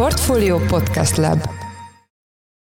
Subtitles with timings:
[0.00, 1.40] Portfolio Podcast Lab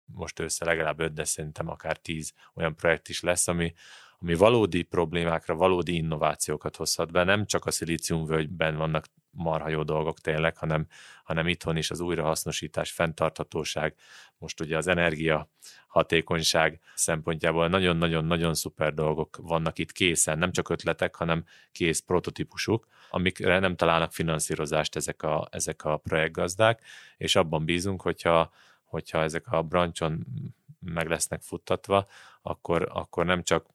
[0.05, 3.73] most össze legalább öt, de szerintem akár tíz olyan projekt is lesz, ami,
[4.19, 7.25] ami valódi problémákra, valódi innovációkat hozhat be.
[7.25, 10.87] Nem csak a szilíciumvölgyben vannak marha jó dolgok tényleg, hanem,
[11.25, 13.95] hanem itthon is az újrahasznosítás, fenntarthatóság,
[14.39, 15.49] most ugye az energia
[15.87, 23.59] hatékonyság szempontjából nagyon-nagyon-nagyon szuper dolgok vannak itt készen, nem csak ötletek, hanem kész prototípusuk, amikre
[23.59, 26.83] nem találnak finanszírozást ezek a, ezek a projektgazdák,
[27.17, 28.51] és abban bízunk, hogyha,
[28.85, 30.27] hogyha ezek a brancson
[30.81, 32.07] meg lesznek futtatva,
[32.43, 33.67] akkor, akkor nem csak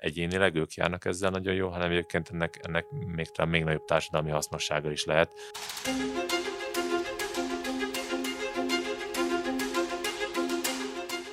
[0.00, 2.84] egyénileg ők járnak ezzel nagyon jó, hanem egyébként ennek, ennek
[3.14, 5.32] még talán még nagyobb társadalmi hasznossága is lehet.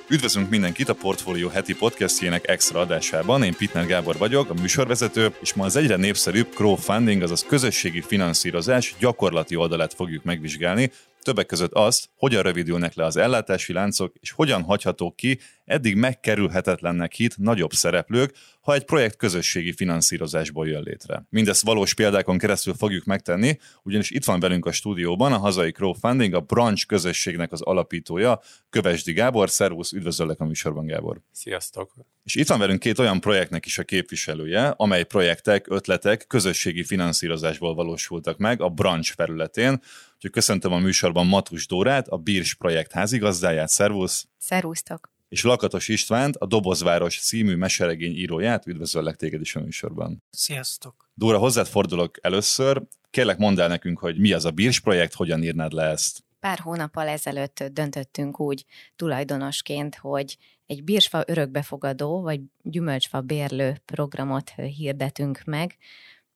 [0.08, 3.42] Üdvözlünk mindenkit a Portfolio heti podcastjének extra adásában.
[3.42, 8.94] Én Pitner Gábor vagyok, a műsorvezető, és ma az egyre népszerűbb crowdfunding, azaz közösségi finanszírozás
[8.98, 10.90] gyakorlati oldalát fogjuk megvizsgálni,
[11.26, 17.12] többek között azt, hogyan rövidülnek le az ellátási láncok, és hogyan hagyhatók ki eddig megkerülhetetlennek
[17.12, 21.26] hit nagyobb szereplők, ha egy projekt közösségi finanszírozásból jön létre.
[21.30, 26.34] Mindezt valós példákon keresztül fogjuk megtenni, ugyanis itt van velünk a stúdióban a hazai crowdfunding,
[26.34, 28.40] a branch közösségnek az alapítója,
[28.70, 29.50] Kövesdi Gábor.
[29.50, 31.20] Szervusz, üdvözöllek a műsorban, Gábor.
[31.32, 31.92] Sziasztok!
[32.24, 37.74] És itt van velünk két olyan projektnek is a képviselője, amely projektek, ötletek közösségi finanszírozásból
[37.74, 39.80] valósultak meg a branch felületén.
[40.16, 43.68] Úgyhogy köszöntöm a műsorban Matus Dórát, a Bírs projekt házigazdáját.
[43.68, 44.26] Szervusz!
[44.38, 45.14] Szervusztok!
[45.28, 48.66] és Lakatos Istvánt, a Dobozváros című meseregény íróját.
[48.66, 50.22] Üdvözöllek téged is a műsorban.
[50.30, 51.10] Sziasztok!
[51.14, 52.82] Dóra, hozzád fordulok először.
[53.10, 56.24] Kérlek, mondd el nekünk, hogy mi az a Bírs projekt, hogyan írnád le ezt?
[56.40, 58.64] Pár hónappal ezelőtt döntöttünk úgy
[58.96, 60.36] tulajdonosként, hogy
[60.66, 65.76] egy bírsfa örökbefogadó vagy gyümölcsfa bérlő programot hirdetünk meg.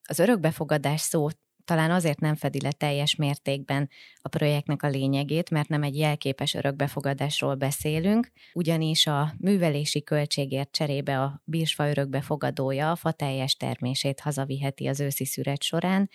[0.02, 1.38] Az örökbefogadás szót
[1.70, 3.88] talán azért nem fedi le teljes mértékben
[4.22, 11.22] a projektnek a lényegét, mert nem egy jelképes örökbefogadásról beszélünk, ugyanis a művelési költségért cserébe
[11.22, 16.10] a bírsfa örökbefogadója a fa teljes termését hazaviheti az őszi szüret során,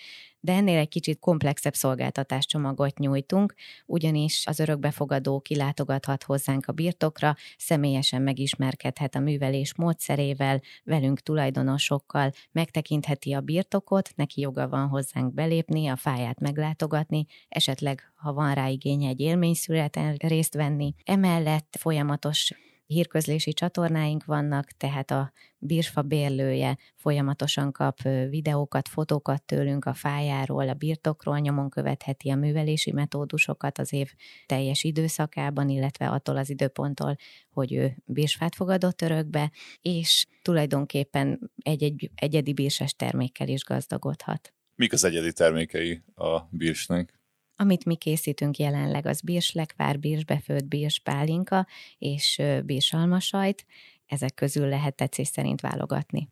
[0.45, 3.53] de ennél egy kicsit komplexebb szolgáltatáscsomagot nyújtunk,
[3.85, 13.33] ugyanis az örökbefogadó kilátogathat hozzánk a birtokra, személyesen megismerkedhet a művelés módszerével, velünk tulajdonosokkal, megtekintheti
[13.33, 19.07] a birtokot, neki joga van hozzánk belépni, a fáját meglátogatni, esetleg, ha van rá igénye
[19.07, 20.93] egy élményszületen részt venni.
[21.03, 22.53] Emellett folyamatos
[22.85, 30.73] hírközlési csatornáink vannak, tehát a Birsfa bérlője folyamatosan kap videókat, fotókat tőlünk a fájáról, a
[30.73, 34.13] birtokról, nyomon követheti a művelési metódusokat az év
[34.45, 37.15] teljes időszakában, illetve attól az időponttól,
[37.49, 39.51] hogy ő bírsfát fogadott örökbe,
[39.81, 44.53] és tulajdonképpen egy-egy egyedi bírses termékkel is gazdagodhat.
[44.75, 47.19] Mik az egyedi termékei a bírsnek?
[47.55, 51.67] Amit mi készítünk jelenleg, az bírslekvár, bírsbefőtt bírspálinka
[51.97, 53.65] és bírsalmasajt.
[54.05, 56.29] Ezek közül lehet tetszés szerint válogatni.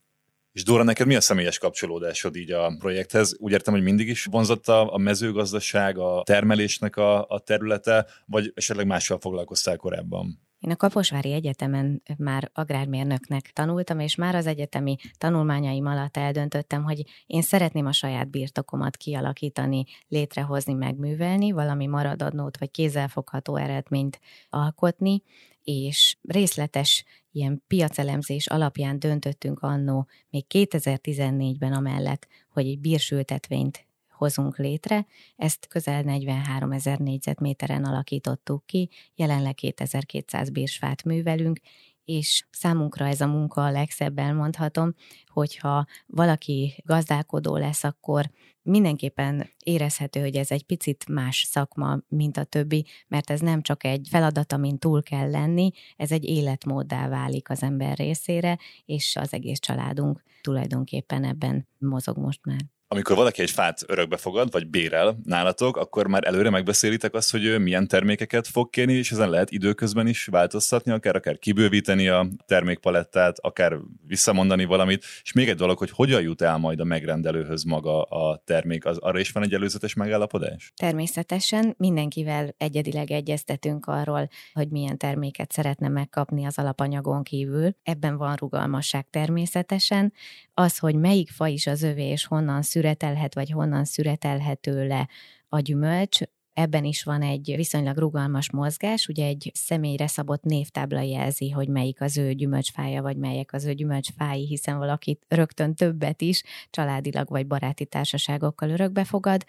[0.52, 3.36] És Dóra, neked mi a személyes kapcsolódásod így a projekthez?
[3.40, 8.86] Úgy értem, hogy mindig is vonzott a mezőgazdaság, a termelésnek a, a területe, vagy esetleg
[8.86, 10.40] mással foglalkoztál korábban?
[10.64, 17.04] Én a Kaposvári Egyetemen már agrármérnöknek tanultam, és már az egyetemi tanulmányaim alatt eldöntöttem, hogy
[17.26, 24.20] én szeretném a saját birtokomat kialakítani, létrehozni, megművelni, valami maradadnót vagy kézzelfogható eredményt
[24.50, 25.22] alkotni,
[25.64, 33.88] és részletes ilyen piacelemzés alapján döntöttünk annó még 2014-ben amellett, hogy egy bírsültetvényt
[34.24, 35.06] hozunk létre.
[35.36, 41.60] Ezt közel 43 ezer négyzetméteren alakítottuk ki, jelenleg 2200 bírsfát művelünk,
[42.06, 44.94] és számunkra ez a munka a legszebb, elmondhatom,
[45.26, 48.30] hogyha valaki gazdálkodó lesz, akkor
[48.62, 53.84] mindenképpen érezhető, hogy ez egy picit más szakma, mint a többi, mert ez nem csak
[53.84, 59.34] egy feladat, amin túl kell lenni, ez egy életmóddá válik az ember részére, és az
[59.34, 62.62] egész családunk tulajdonképpen ebben mozog most már
[62.94, 67.60] amikor valaki egy fát örökbe fogad, vagy bérel nálatok, akkor már előre megbeszélitek azt, hogy
[67.60, 73.38] milyen termékeket fog kérni, és ezen lehet időközben is változtatni, akár, akár kibővíteni a termékpalettát,
[73.40, 75.06] akár visszamondani valamit.
[75.24, 78.98] És még egy dolog, hogy hogyan jut el majd a megrendelőhöz maga a termék, az
[78.98, 80.74] arra is van egy előzetes megállapodás?
[80.76, 87.76] Természetesen mindenkivel egyedileg egyeztetünk arról, hogy milyen terméket szeretne megkapni az alapanyagon kívül.
[87.84, 90.14] Ebben van rugalmasság természetesen.
[90.54, 95.10] Az, hogy melyik fa is az övé és honnan szűr szüretelhet, vagy honnan szüretelhető le
[95.50, 96.20] a gyümölcs,
[96.54, 102.02] Ebben is van egy viszonylag rugalmas mozgás, ugye egy személyre szabott névtábla jelzi, hogy melyik
[102.02, 107.48] az ő gyümölcsfája, vagy melyek az ő gyümölcsfái, hiszen valakit rögtön többet is családilag vagy
[107.48, 109.46] baráti társaságokkal örökbe fogad,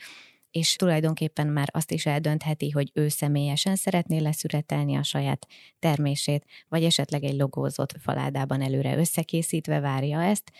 [0.50, 5.46] és tulajdonképpen már azt is eldöntheti, hogy ő személyesen szeretné leszüretelni a saját
[5.78, 10.52] termését, vagy esetleg egy logózott faládában előre összekészítve várja ezt,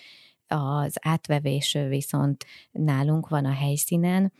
[0.46, 4.32] az átvevés viszont nálunk van a helyszínen,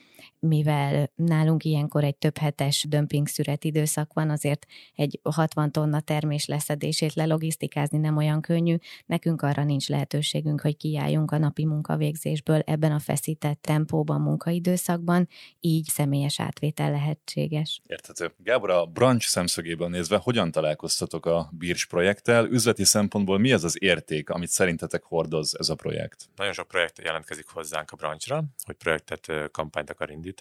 [0.47, 6.47] mivel nálunk ilyenkor egy több hetes dömping szüret időszak van, azért egy 60 tonna termés
[6.47, 8.77] leszedését lelogisztikázni nem olyan könnyű,
[9.07, 15.29] nekünk arra nincs lehetőségünk, hogy kiálljunk a napi munkavégzésből ebben a feszített tempóban, munkaidőszakban,
[15.61, 17.81] így személyes átvétel lehetséges.
[17.87, 18.33] Érthető.
[18.37, 22.47] Gábor, a branch szemszögéből nézve, hogyan találkoztatok a Birs projekttel?
[22.47, 26.29] Üzleti szempontból mi az az érték, amit szerintetek hordoz ez a projekt?
[26.37, 30.33] Nagyon sok projekt jelentkezik hozzánk a branchra, hogy projektet, kampányt akar indítani,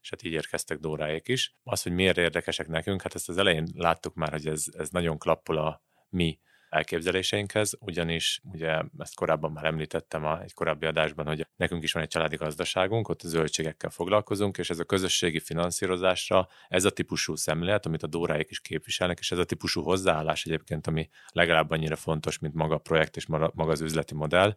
[0.00, 1.54] és hát így érkeztek Dóráék is.
[1.62, 5.18] Az, hogy miért érdekesek nekünk, hát ezt az elején láttuk már, hogy ez, ez nagyon
[5.18, 6.38] klappol a mi
[6.74, 12.02] elképzeléseinkhez, ugyanis ugye ezt korábban már említettem a, egy korábbi adásban, hogy nekünk is van
[12.02, 17.86] egy családi gazdaságunk, ott zöldségekkel foglalkozunk, és ez a közösségi finanszírozásra, ez a típusú szemlélet,
[17.86, 22.38] amit a Dóráik is képviselnek, és ez a típusú hozzáállás egyébként, ami legalább annyira fontos,
[22.38, 24.54] mint maga a projekt és maga az üzleti modell,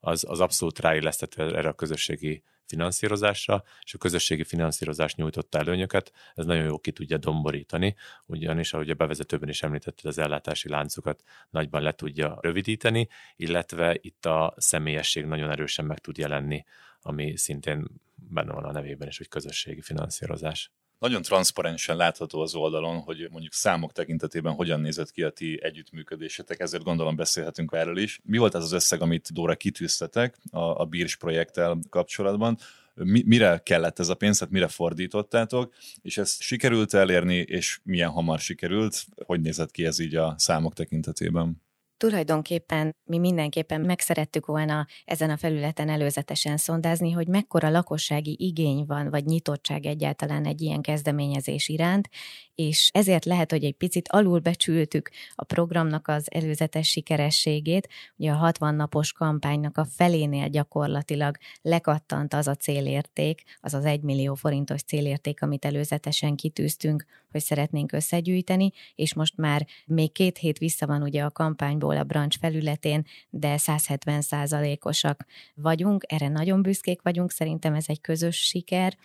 [0.00, 2.42] az, az abszolút ráilleszthető erre a közösségi
[2.72, 7.94] finanszírozásra, és a közösségi finanszírozás nyújtotta előnyöket, ez nagyon jó ki tudja domborítani,
[8.26, 14.26] ugyanis, ahogy a bevezetőben is említetted, az ellátási láncokat nagyban le tudja rövidíteni, illetve itt
[14.26, 16.64] a személyesség nagyon erősen meg tud jelenni,
[17.00, 20.70] ami szintén benne van a nevében is, hogy közösségi finanszírozás
[21.02, 26.60] nagyon transzparensen látható az oldalon, hogy mondjuk számok tekintetében hogyan nézett ki a ti együttműködésetek,
[26.60, 28.20] ezért gondolom beszélhetünk erről is.
[28.24, 32.58] Mi volt az az összeg, amit Dóra kitűztetek a, a Bírs projekttel kapcsolatban?
[32.94, 38.10] Mi, mire kellett ez a pénz, tehát mire fordítottátok, és ezt sikerült elérni, és milyen
[38.10, 39.04] hamar sikerült?
[39.24, 41.62] Hogy nézett ki ez így a számok tekintetében?
[42.02, 49.10] Tulajdonképpen mi mindenképpen megszerettük volna ezen a felületen előzetesen szondázni, hogy mekkora lakossági igény van,
[49.10, 52.08] vagy nyitottság egyáltalán egy ilyen kezdeményezés iránt,
[52.54, 57.88] és ezért lehet, hogy egy picit alulbecsültük a programnak az előzetes sikerességét.
[58.16, 64.00] Ugye a 60 napos kampánynak a felénél gyakorlatilag lekattant az a célérték, az az 1
[64.00, 70.58] millió forintos célérték, amit előzetesen kitűztünk, hogy szeretnénk összegyűjteni, és most már még két hét
[70.58, 77.02] vissza van ugye a kampányból a brancs felületén, de 170 százalékosak vagyunk, erre nagyon büszkék
[77.02, 78.96] vagyunk, szerintem ez egy közös siker,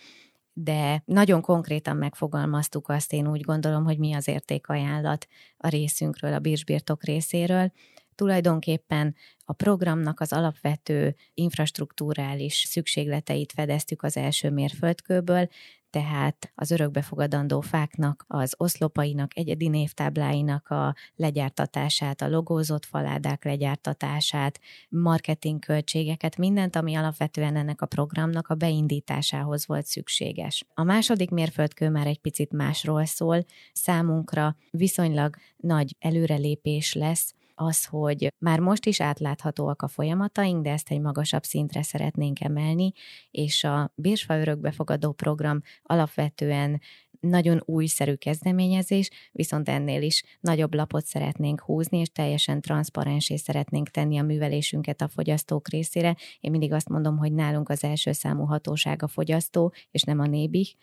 [0.52, 5.26] de nagyon konkrétan megfogalmaztuk azt, én úgy gondolom, hogy mi az értékajánlat
[5.56, 7.72] a részünkről, a bírsbirtok részéről.
[8.14, 9.14] Tulajdonképpen
[9.44, 15.48] a programnak az alapvető infrastruktúrális szükségleteit fedeztük az első mérföldkőből,
[15.90, 25.58] tehát az örökbefogadandó fáknak, az oszlopainak, egyedi névtábláinak a legyártatását, a logózott faládák legyártatását, marketing
[25.58, 30.64] költségeket, mindent, ami alapvetően ennek a programnak a beindításához volt szükséges.
[30.74, 38.32] A második mérföldkő már egy picit másról szól, számunkra viszonylag nagy előrelépés lesz az, hogy
[38.38, 42.92] már most is átláthatóak a folyamataink, de ezt egy magasabb szintre szeretnénk emelni,
[43.30, 46.80] és a Bírsfa örökbefogadó program alapvetően
[47.20, 54.18] nagyon újszerű kezdeményezés, viszont ennél is nagyobb lapot szeretnénk húzni, és teljesen transzparensé szeretnénk tenni
[54.18, 56.16] a művelésünket a fogyasztók részére.
[56.40, 60.26] Én mindig azt mondom, hogy nálunk az első számú hatóság a fogyasztó, és nem a
[60.26, 60.76] nébi,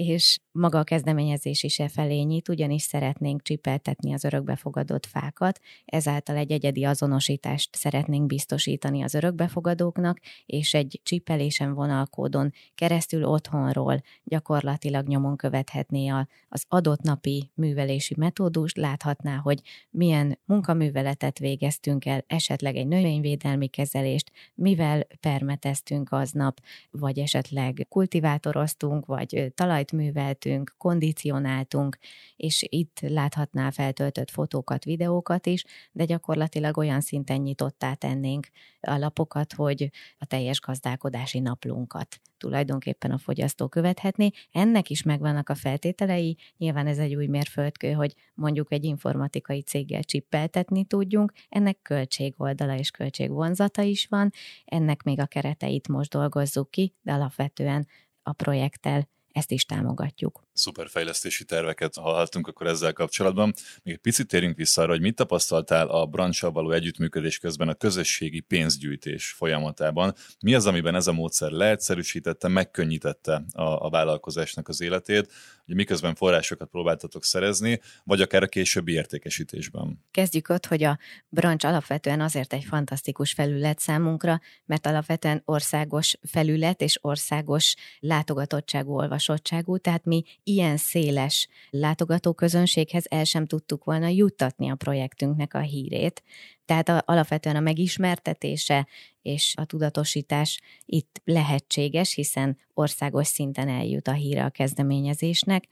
[0.00, 6.36] és maga a kezdeményezés is e felé nyit, ugyanis szeretnénk csipeltetni az örökbefogadott fákat, ezáltal
[6.36, 15.36] egy egyedi azonosítást szeretnénk biztosítani az örökbefogadóknak, és egy csipelésen vonalkódon keresztül otthonról gyakorlatilag nyomon
[15.36, 19.60] követhetné a, az adott napi művelési metódust, láthatná, hogy
[19.90, 26.60] milyen munkaműveletet végeztünk el, esetleg egy növényvédelmi kezelést, mivel permeteztünk aznap,
[26.90, 31.98] vagy esetleg kultivátoroztunk, vagy talajt műveltünk, kondicionáltunk,
[32.36, 38.48] és itt láthatná feltöltött fotókat, videókat is, de gyakorlatilag olyan szinten nyitottá tennénk
[38.80, 44.30] a lapokat, hogy a teljes gazdálkodási naplunkat tulajdonképpen a fogyasztó követhetné.
[44.52, 50.02] Ennek is megvannak a feltételei, nyilván ez egy új mérföldkő, hogy mondjuk egy informatikai céggel
[50.02, 54.30] csippeltetni tudjunk, ennek költségoldala és költségvonzata is van,
[54.64, 57.86] ennek még a kereteit most dolgozzuk ki, de alapvetően
[58.22, 60.44] a projekttel ezt is támogatjuk.
[60.52, 63.54] Szuperfejlesztési terveket hallhattunk akkor ezzel kapcsolatban.
[63.82, 67.74] Még egy picit térjünk vissza arra, hogy mit tapasztaltál a brancsal való együttműködés közben a
[67.74, 70.14] közösségi pénzgyűjtés folyamatában.
[70.40, 75.32] Mi az, amiben ez a módszer leegyszerűsítette, megkönnyítette a, a vállalkozásnak az életét,
[75.66, 80.04] hogy miközben forrásokat próbáltatok szerezni, vagy akár a későbbi értékesítésben?
[80.10, 86.80] Kezdjük ott, hogy a brancs alapvetően azért egy fantasztikus felület számunkra, mert alapvetően országos felület
[86.80, 94.74] és országos látogatottságú, olvasottságú, tehát mi ilyen széles látogatóközönséghez el sem tudtuk volna juttatni a
[94.74, 96.22] projektünknek a hírét.
[96.64, 98.86] Tehát a, alapvetően a megismertetése
[99.22, 105.68] és a tudatosítás itt lehetséges, hiszen országos szinten eljut a híre a kezdeményezésnek,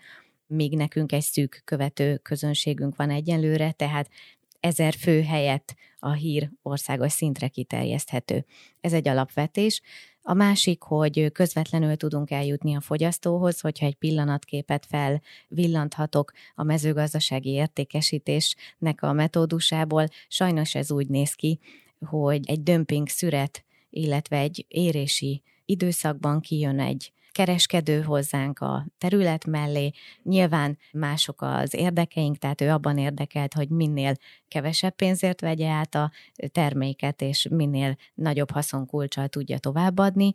[0.47, 4.11] míg nekünk egy szűk követő közönségünk van egyenlőre, tehát
[4.61, 8.45] ezer fő helyett a hír országos szintre kiterjeszthető.
[8.81, 9.83] Ez egy alapvetés.
[10.23, 19.03] A másik, hogy közvetlenül tudunk eljutni a fogyasztóhoz, hogyha egy pillanatképet felvillanthatok a mezőgazdasági értékesítésnek
[19.03, 20.07] a metódusából.
[20.29, 21.59] Sajnos ez úgy néz ki,
[22.01, 29.91] hogy egy dömping szüret, illetve egy érési időszakban kijön egy kereskedő hozzánk a terület mellé.
[30.23, 34.15] Nyilván mások az érdekeink, tehát ő abban érdekelt, hogy minél
[34.49, 36.11] kevesebb pénzért vegye át a
[36.53, 40.33] terméket, és minél nagyobb haszonkulcsal tudja továbbadni.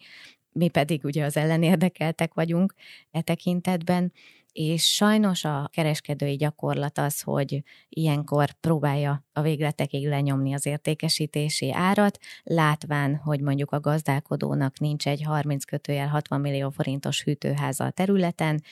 [0.52, 2.74] Mi pedig ugye az ellenérdekeltek vagyunk
[3.12, 4.12] e tekintetben,
[4.54, 12.20] és sajnos a kereskedői gyakorlat az, hogy ilyenkor próbálja a végletekig lenyomni az értékesítési árat,
[12.44, 18.64] látván, hogy mondjuk a gazdálkodónak nincs egy 30 kötőjel 60 millió forintos hűtőháza a területen,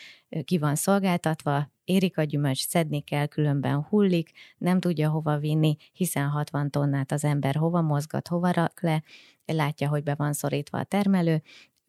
[0.43, 6.27] ki van szolgáltatva, érik a gyümölcs, szedni kell, különben hullik, nem tudja hova vinni, hiszen
[6.27, 9.03] 60 tonnát az ember hova mozgat, hova rak le,
[9.45, 11.41] látja, hogy be van szorítva a termelő,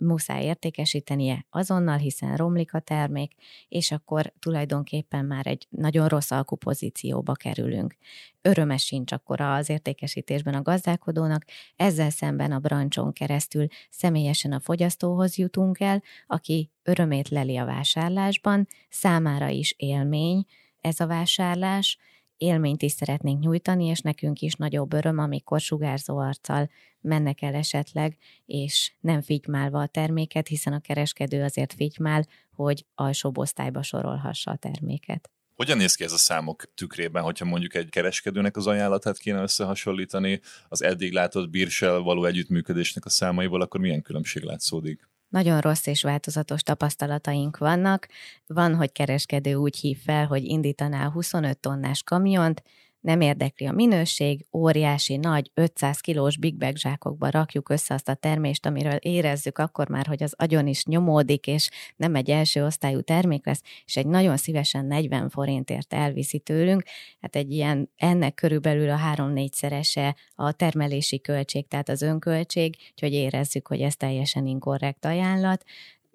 [0.03, 3.33] muszáj értékesítenie azonnal, hiszen romlik a termék,
[3.69, 7.97] és akkor tulajdonképpen már egy nagyon rossz alkupozícióba kerülünk.
[8.43, 11.45] Örömes sincs akkor az értékesítésben a gazdálkodónak,
[11.77, 18.67] ezzel szemben a brancson keresztül személyesen a fogyasztóhoz jutunk el, aki örömét leli a vásárlásban,
[18.89, 20.45] számára is élmény
[20.81, 21.99] ez a vásárlás,
[22.43, 26.71] élményt is szeretnénk nyújtani, és nekünk is nagyobb öröm, amikor sugárzó arccal
[27.01, 33.39] mennek el esetleg, és nem figymálva a terméket, hiszen a kereskedő azért figymál, hogy alsóbb
[33.39, 35.31] osztályba sorolhassa a terméket.
[35.55, 40.41] Hogyan néz ki ez a számok tükrében, hogyha mondjuk egy kereskedőnek az ajánlatát kéne összehasonlítani
[40.69, 45.11] az eddig látott bírsel való együttműködésnek a számaival, akkor milyen különbség látszódik?
[45.33, 48.07] Nagyon rossz és változatos tapasztalataink vannak.
[48.47, 52.63] Van, hogy kereskedő úgy hív fel, hogy indítanál 25 tonnás kamiont,
[53.03, 58.15] nem érdekli a minőség, óriási, nagy, 500 kilós big bag zsákokba rakjuk össze azt a
[58.15, 63.01] termést, amiről érezzük akkor már, hogy az agyon is nyomódik, és nem egy első osztályú
[63.01, 66.83] termék lesz, és egy nagyon szívesen 40 forintért elviszi tőlünk,
[67.21, 73.67] hát egy ilyen, ennek körülbelül a három-négyszerese a termelési költség, tehát az önköltség, úgyhogy érezzük,
[73.67, 75.65] hogy ez teljesen inkorrekt ajánlat,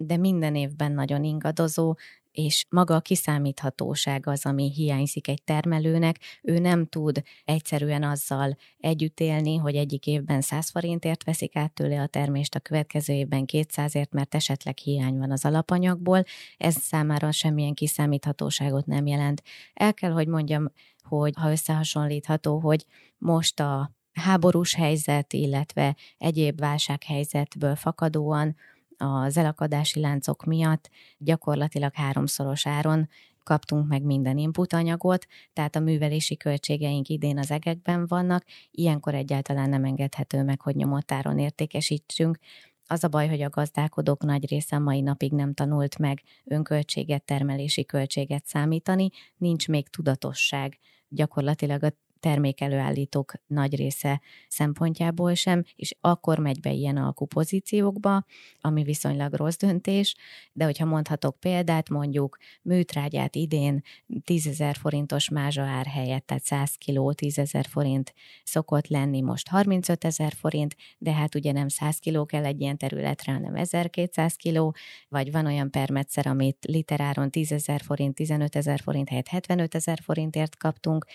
[0.00, 1.94] de minden évben nagyon ingadozó,
[2.32, 6.18] és maga a kiszámíthatóság az, ami hiányzik egy termelőnek.
[6.42, 12.00] Ő nem tud egyszerűen azzal együtt élni, hogy egyik évben 100 forintért veszik át tőle
[12.00, 16.24] a termést, a következő évben 200ért, mert esetleg hiány van az alapanyagból.
[16.56, 19.42] Ez számára semmilyen kiszámíthatóságot nem jelent.
[19.74, 22.86] El kell, hogy mondjam, hogy ha összehasonlítható, hogy
[23.18, 28.56] most a háborús helyzet, illetve egyéb válsághelyzetből fakadóan
[28.98, 33.08] az elakadási láncok miatt gyakorlatilag háromszoros áron
[33.42, 39.68] kaptunk meg minden input anyagot, tehát a művelési költségeink idén az egekben vannak, ilyenkor egyáltalán
[39.68, 42.38] nem engedhető meg, hogy nyomott áron értékesítsünk.
[42.86, 47.84] Az a baj, hogy a gazdálkodók nagy része mai napig nem tanult meg önköltséget, termelési
[47.84, 50.78] költséget számítani, nincs még tudatosság
[51.08, 58.24] gyakorlatilag a termékelőállítók nagy része szempontjából sem, és akkor megy be ilyen alkupozíciókba,
[58.60, 60.16] ami viszonylag rossz döntés,
[60.52, 63.82] de hogyha mondhatok példát, mondjuk műtrágyát idén
[64.24, 69.48] 10 ezer forintos mázsa ár helyett, tehát 100 kiló 10 ezer forint szokott lenni, most
[69.48, 74.34] 35 ezer forint, de hát ugye nem 100 kiló kell egy ilyen területre, hanem 1200
[74.34, 74.74] kiló,
[75.08, 79.98] vagy van olyan permetszer, amit literáron 10 ezer forint, 15 ezer forint helyett 75 ezer
[80.02, 81.06] forintért kaptunk,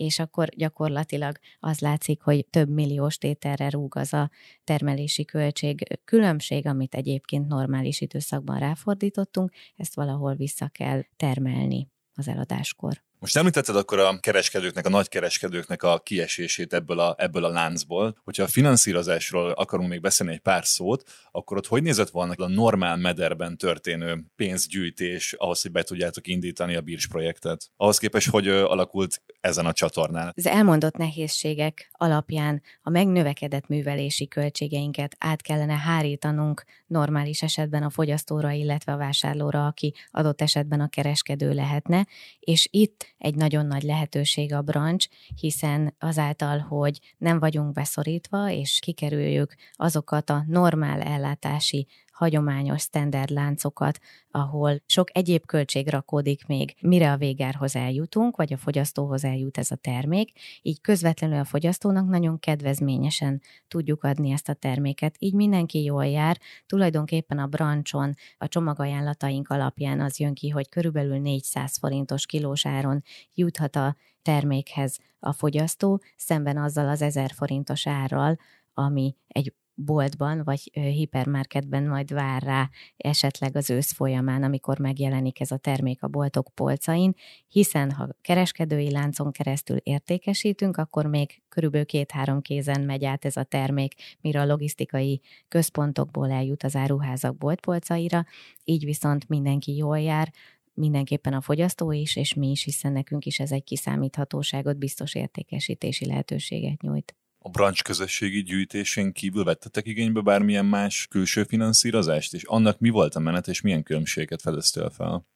[0.00, 4.30] és akkor gyakorlatilag az látszik, hogy több milliós tételre rúg az a
[4.64, 13.02] termelési költség különbség, amit egyébként normális időszakban ráfordítottunk, ezt valahol vissza kell termelni az eladáskor.
[13.20, 18.16] Most említetted akkor a kereskedőknek, a nagy kereskedőknek a kiesését ebből a, ebből a láncból.
[18.24, 22.48] Hogyha a finanszírozásról akarunk még beszélni egy pár szót, akkor ott hogy nézett volna a
[22.48, 27.70] normál mederben történő pénzgyűjtés ahhoz, hogy be tudjátok indítani a Birs projektet?
[27.76, 30.32] Ahhoz képest, hogy alakult ezen a csatornán?
[30.36, 38.50] Az elmondott nehézségek alapján a megnövekedett művelési költségeinket át kellene hárítanunk normális esetben a fogyasztóra,
[38.50, 42.06] illetve a vásárlóra, aki adott esetben a kereskedő lehetne,
[42.38, 45.06] és itt egy nagyon nagy lehetőség a brancs,
[45.40, 51.86] hiszen azáltal, hogy nem vagyunk beszorítva, és kikerüljük azokat a normál ellátási
[52.20, 53.98] hagyományos standard láncokat,
[54.30, 59.70] ahol sok egyéb költség rakódik még, mire a végárhoz eljutunk, vagy a fogyasztóhoz eljut ez
[59.70, 65.14] a termék, így közvetlenül a fogyasztónak nagyon kedvezményesen tudjuk adni ezt a terméket.
[65.18, 71.18] Így mindenki jól jár, tulajdonképpen a brancson a csomagajánlataink alapján az jön ki, hogy körülbelül
[71.18, 73.02] 400 forintos kilós áron
[73.34, 78.38] juthat a termékhez a fogyasztó, szemben azzal az 1000 forintos árral,
[78.74, 85.50] ami egy boltban vagy hipermarketben majd vár rá esetleg az ősz folyamán, amikor megjelenik ez
[85.50, 87.14] a termék a boltok polcain,
[87.48, 93.44] hiszen ha kereskedői láncon keresztül értékesítünk, akkor még körülbelül két-három kézen megy át ez a
[93.44, 98.24] termék, mire a logisztikai központokból eljut az áruházak boltpolcaira,
[98.64, 100.32] így viszont mindenki jól jár,
[100.74, 106.06] mindenképpen a fogyasztó is, és mi is, hiszen nekünk is ez egy kiszámíthatóságot, biztos értékesítési
[106.06, 112.78] lehetőséget nyújt a brancs közösségi gyűjtésén kívül vettetek igénybe bármilyen más külső finanszírozást, és annak
[112.78, 115.26] mi volt a menet, és milyen különbséget fedeztél fel?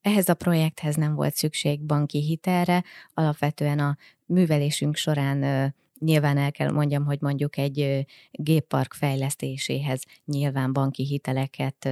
[0.00, 6.70] Ehhez a projekthez nem volt szükség banki hitelre, alapvetően a művelésünk során Nyilván el kell
[6.70, 11.88] mondjam, hogy mondjuk egy géppark fejlesztéséhez nyilván banki hiteleket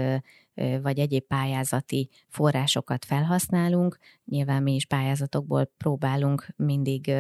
[0.83, 3.99] vagy egyéb pályázati forrásokat felhasználunk.
[4.25, 7.13] Nyilván mi is pályázatokból próbálunk mindig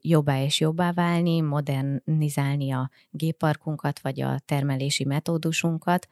[0.00, 6.08] jobbá és jobbá válni, modernizálni a gépparkunkat, vagy a termelési metódusunkat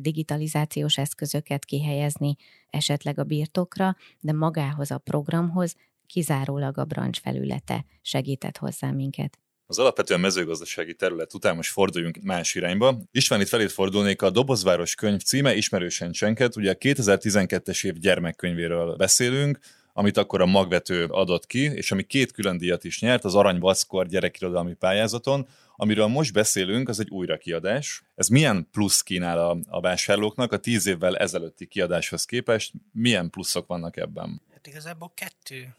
[0.00, 2.36] digitalizációs eszközöket kihelyezni
[2.70, 9.38] esetleg a birtokra, de magához a programhoz kizárólag a brancs felülete segített hozzá minket.
[9.70, 12.98] Az alapvetően mezőgazdasági terület után most forduljunk más irányba.
[13.10, 16.56] István, itt felét fordulnék a Dobozváros könyv címe ismerősen csenket.
[16.56, 19.58] Ugye a 2012-es év gyermekkönyvéről beszélünk,
[19.92, 23.58] amit akkor a magvető adott ki, és ami két külön díjat is nyert, az Arany
[23.58, 28.02] Vackor gyerekirodalmi pályázaton, amiről most beszélünk, az egy újrakiadás.
[28.14, 32.72] Ez milyen plusz kínál a, a vásárlóknak a tíz évvel ezelőtti kiadáshoz képest?
[32.92, 34.42] Milyen pluszok vannak ebben?
[34.52, 35.74] Hát igazából kettő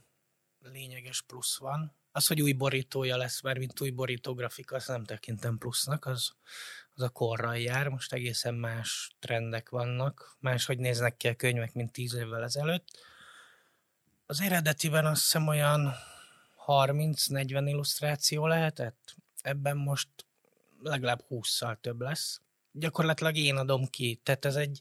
[0.71, 1.98] lényeges plusz van.
[2.19, 6.31] Az, hogy új borítója lesz, mert mint új borítógrafika, azt nem tekintem plusznak, az,
[6.93, 7.87] az a korral jár.
[7.87, 12.85] Most egészen más trendek vannak, máshogy néznek ki a könyvek, mint tíz évvel ezelőtt.
[14.25, 15.93] Az eredetiben azt hiszem olyan
[16.65, 20.09] 30-40 illusztráció lehetett, ebben most
[20.81, 22.41] legalább 20-szal több lesz.
[22.71, 24.79] Gyakorlatilag én adom ki, tehát ez egy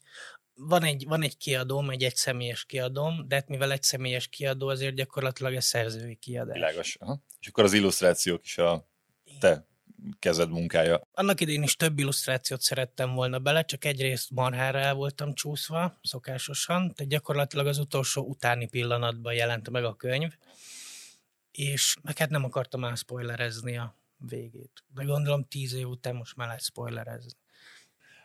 [0.60, 5.54] van egy, van egy kiadóm, egy egyszemélyes kiadóm, de hát mivel egyszemélyes kiadó, azért gyakorlatilag
[5.54, 6.54] egy szerzői kiadás.
[6.54, 6.96] Világos.
[7.00, 7.20] Aha.
[7.40, 8.88] És akkor az illusztrációk is a
[9.40, 9.66] te
[10.18, 11.00] kezed munkája.
[11.12, 16.94] Annak idén is több illusztrációt szerettem volna bele, csak egyrészt marhára el voltam csúszva, szokásosan,
[16.94, 20.36] tehát gyakorlatilag az utolsó utáni pillanatban jelent meg a könyv,
[21.50, 24.84] és meg hát nem akartam már spoilerezni a végét.
[24.94, 27.38] De gondolom tíz év után most már lehet spoilerezni.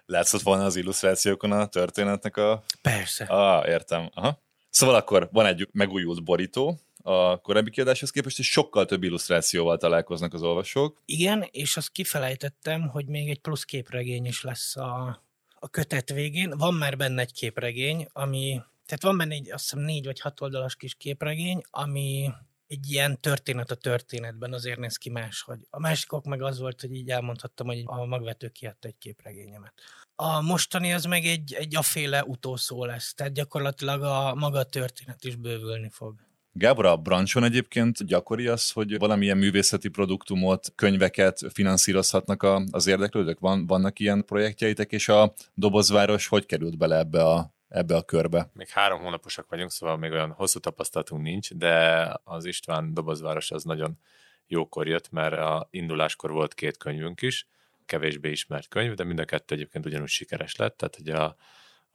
[0.05, 2.63] Látszott volna az illusztrációkon a történetnek a...
[2.81, 3.23] Persze.
[3.23, 4.09] Ah, értem.
[4.13, 4.41] Aha.
[4.69, 10.33] Szóval akkor van egy megújult borító, a korábbi kiadáshoz képest, és sokkal több illusztrációval találkoznak
[10.33, 11.01] az olvasók.
[11.05, 15.23] Igen, és azt kifelejtettem, hogy még egy plusz képregény is lesz a,
[15.59, 16.53] a kötet végén.
[16.57, 20.41] Van már benne egy képregény, ami, tehát van benne egy, azt hiszem négy vagy hat
[20.41, 22.29] oldalas kis képregény, ami
[22.73, 25.59] egy ilyen történet a történetben azért néz ki máshogy.
[25.69, 29.73] A másikok meg az volt, hogy így elmondhattam, hogy a magvető kiadta egy képregényemet.
[30.15, 35.35] A mostani az meg egy, egy aféle utószó lesz, tehát gyakorlatilag a maga történet is
[35.35, 36.15] bővülni fog.
[36.55, 43.39] Gábor, a brancson egyébként gyakori az, hogy valamilyen művészeti produktumot, könyveket finanszírozhatnak az érdeklődők?
[43.39, 48.49] Van, vannak ilyen projektjeitek, és a Dobozváros hogy került bele ebbe a ebbe a körbe.
[48.53, 53.63] Még három hónaposak vagyunk, szóval még olyan hosszú tapasztalatunk nincs, de az István Dobozváros az
[53.63, 53.99] nagyon
[54.47, 57.47] jókor jött, mert a induláskor volt két könyvünk is,
[57.85, 61.35] kevésbé ismert könyv, de mind a kettő egyébként ugyanúgy sikeres lett, tehát hogy a,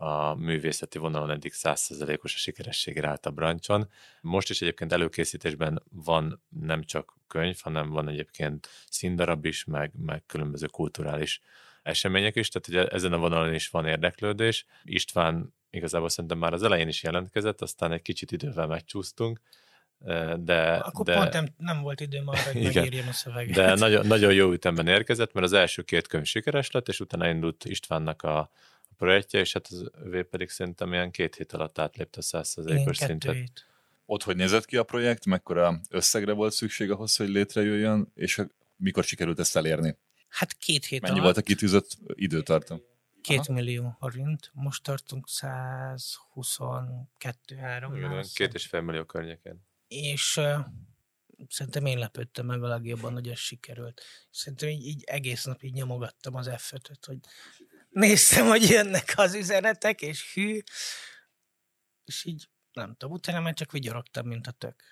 [0.07, 3.91] a művészeti vonalon eddig százszerzelékos a sikerességre állt a brancson.
[4.21, 10.23] Most is egyébként előkészítésben van nem csak könyv, hanem van egyébként színdarab is, meg, meg
[10.27, 11.41] különböző kulturális
[11.83, 14.67] események is, tehát ugye ezen a vonalon is van érdeklődés.
[14.85, 19.41] István igazából szerintem már az elején is jelentkezett, aztán egy kicsit idővel megcsúsztunk,
[20.37, 20.75] de...
[20.75, 22.73] Akkor de, pont nem, nem volt időm arra, hogy Igen.
[22.75, 23.55] megírjam a szöveget.
[23.55, 27.29] de nagyon, nagyon jó ütemben érkezett, mert az első két könyv sikeres lett, és utána
[27.29, 28.51] indult Istvánnak a,
[28.99, 32.99] projektje, és hát az övé pedig szerintem ilyen két hét alatt átlépte a Én 100%-os
[32.99, 33.35] kettő szintet.
[33.35, 33.67] hét.
[34.07, 38.43] Ott hogy nézett ki a projekt, mekkora összegre volt szükség ahhoz, hogy létrejöjjön, és
[38.77, 39.97] mikor sikerült ezt elérni?
[40.29, 41.25] Hát két hét Mennyi alatt.
[41.25, 42.81] volt a kitűzött időtartam?
[43.29, 43.53] Két Aha.
[43.53, 44.51] millió forint.
[44.53, 49.67] Most tartunk 122 3 Igen, két és fél millió környékén.
[49.89, 50.59] és uh,
[51.49, 54.03] szerintem én lepődtem meg a legjobban, hogy ez sikerült.
[54.31, 56.73] Szerintem így, így egész nap így nyomogattam az f
[57.07, 57.19] hogy
[57.91, 60.59] néztem, hogy jönnek az üzenetek, és hű,
[62.05, 64.83] és így nem tudom, utána már csak vigyorogtam, mint a tök.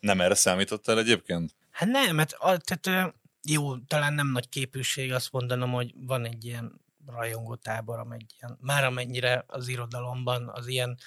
[0.00, 1.54] Nem erre számítottál egyébként?
[1.70, 6.44] Hát nem, mert a, tehát, jó, talán nem nagy képűség azt mondanom, hogy van egy
[6.44, 10.98] ilyen rajongó tábor, amely ilyen, már amennyire az irodalomban az ilyen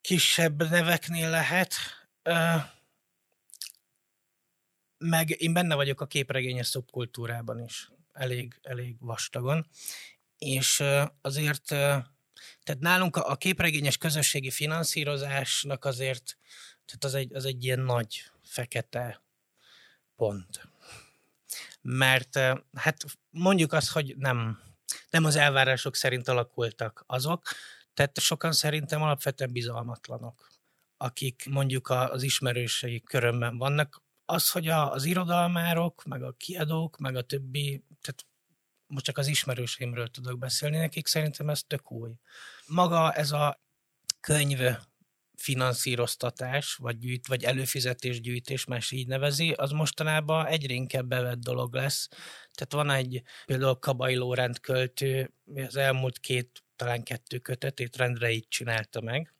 [0.00, 1.74] kisebb neveknél lehet.
[4.98, 9.66] Meg én benne vagyok a képregényes szubkultúrában is, elég, elég vastagon,
[10.38, 10.84] és
[11.20, 11.64] azért,
[12.62, 16.38] tehát nálunk a, képregényes közösségi finanszírozásnak azért,
[16.84, 19.22] tehát az egy, az egy ilyen nagy fekete
[20.16, 20.68] pont.
[21.80, 22.38] Mert
[22.74, 24.67] hát mondjuk azt, hogy nem,
[25.10, 27.42] nem az elvárások szerint alakultak azok,
[27.94, 30.48] tehát sokan szerintem alapvetően bizalmatlanok,
[30.96, 34.02] akik mondjuk az ismerősei körömben vannak.
[34.24, 38.26] Az, hogy az irodalmárok, meg a kiadók, meg a többi, tehát
[38.86, 42.10] most csak az ismerőseimről tudok beszélni, nekik szerintem ez tök új.
[42.66, 43.60] Maga ez a
[44.20, 44.60] könyv
[45.38, 51.74] finanszíroztatás, vagy, gyűjt, vagy előfizetés gyűjtés, más így nevezi, az mostanában egyre inkább bevett dolog
[51.74, 52.08] lesz.
[52.52, 55.34] Tehát van egy például Kabai Lórend költő,
[55.66, 59.34] az elmúlt két, talán kettő kötetét rendre így csinálta meg,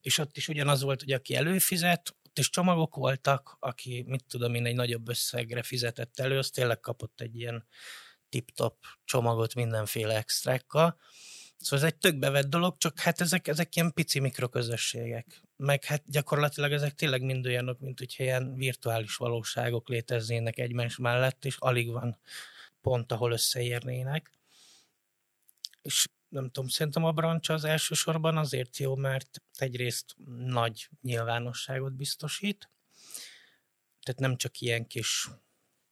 [0.00, 4.54] és ott is ugyanaz volt, hogy aki előfizet, ott is csomagok voltak, aki, mit tudom
[4.54, 7.66] én, egy nagyobb összegre fizetett elő, az tényleg kapott egy ilyen
[8.28, 10.98] tip-top csomagot mindenféle extrákkal.
[11.58, 15.42] Szóval ez egy tök bevett dolog, csak hát ezek, ezek ilyen pici mikroközösségek.
[15.56, 21.44] Meg hát gyakorlatilag ezek tényleg mind olyanok, mint hogyha ilyen virtuális valóságok léteznének egymás mellett,
[21.44, 22.18] és alig van
[22.80, 24.32] pont, ahol összeérnének.
[25.82, 32.70] És nem tudom, szerintem a brancs az elsősorban azért jó, mert egyrészt nagy nyilvánosságot biztosít,
[34.02, 35.28] tehát nem csak ilyen kis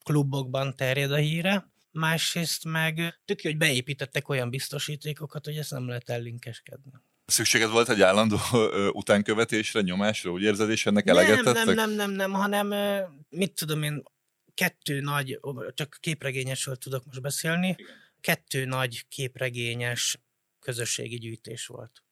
[0.02, 5.88] klubokban terjed a híre, másrészt meg tök jó, hogy beépítettek olyan biztosítékokat, hogy ezt nem
[5.88, 6.92] lehet ellinkeskedni.
[7.26, 11.74] Szükséged volt egy állandó ö, utánkövetésre, nyomásra, úgy érzed, és ennek Nem, eleget nem, tettek?
[11.74, 14.02] nem, nem, nem, hanem ö, mit tudom én,
[14.54, 15.40] kettő nagy,
[15.74, 17.76] csak képregényesről tudok most beszélni,
[18.20, 20.18] kettő nagy képregényes
[20.58, 22.02] közösségi gyűjtés volt.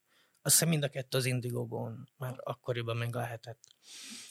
[0.42, 3.61] Azt hiszem mind a kettő az Indigogon, már akkoriban még lehetett.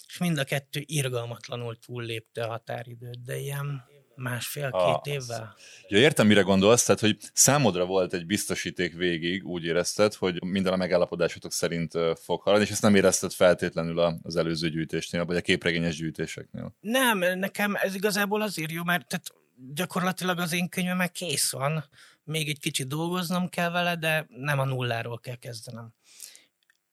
[0.07, 3.83] És mind a kettő irgalmatlanul túllépte a határidőt, de ilyen
[4.15, 5.55] másfél-két Ah, évvel.
[5.87, 10.73] Ja, értem, mire gondolsz, tehát, hogy számodra volt egy biztosíték végig, úgy érezted, hogy minden
[10.73, 11.93] a megállapodásotok szerint
[12.23, 16.75] fog haladni, és ezt nem érezted feltétlenül az előző gyűjtésnél, vagy a képregényes gyűjtéseknél.
[16.79, 19.33] Nem, nekem ez igazából azért jó, mert tehát
[19.73, 21.89] gyakorlatilag az én könyvem már kész van,
[22.23, 25.93] még egy kicsit dolgoznom kell vele, de nem a nulláról kell kezdenem.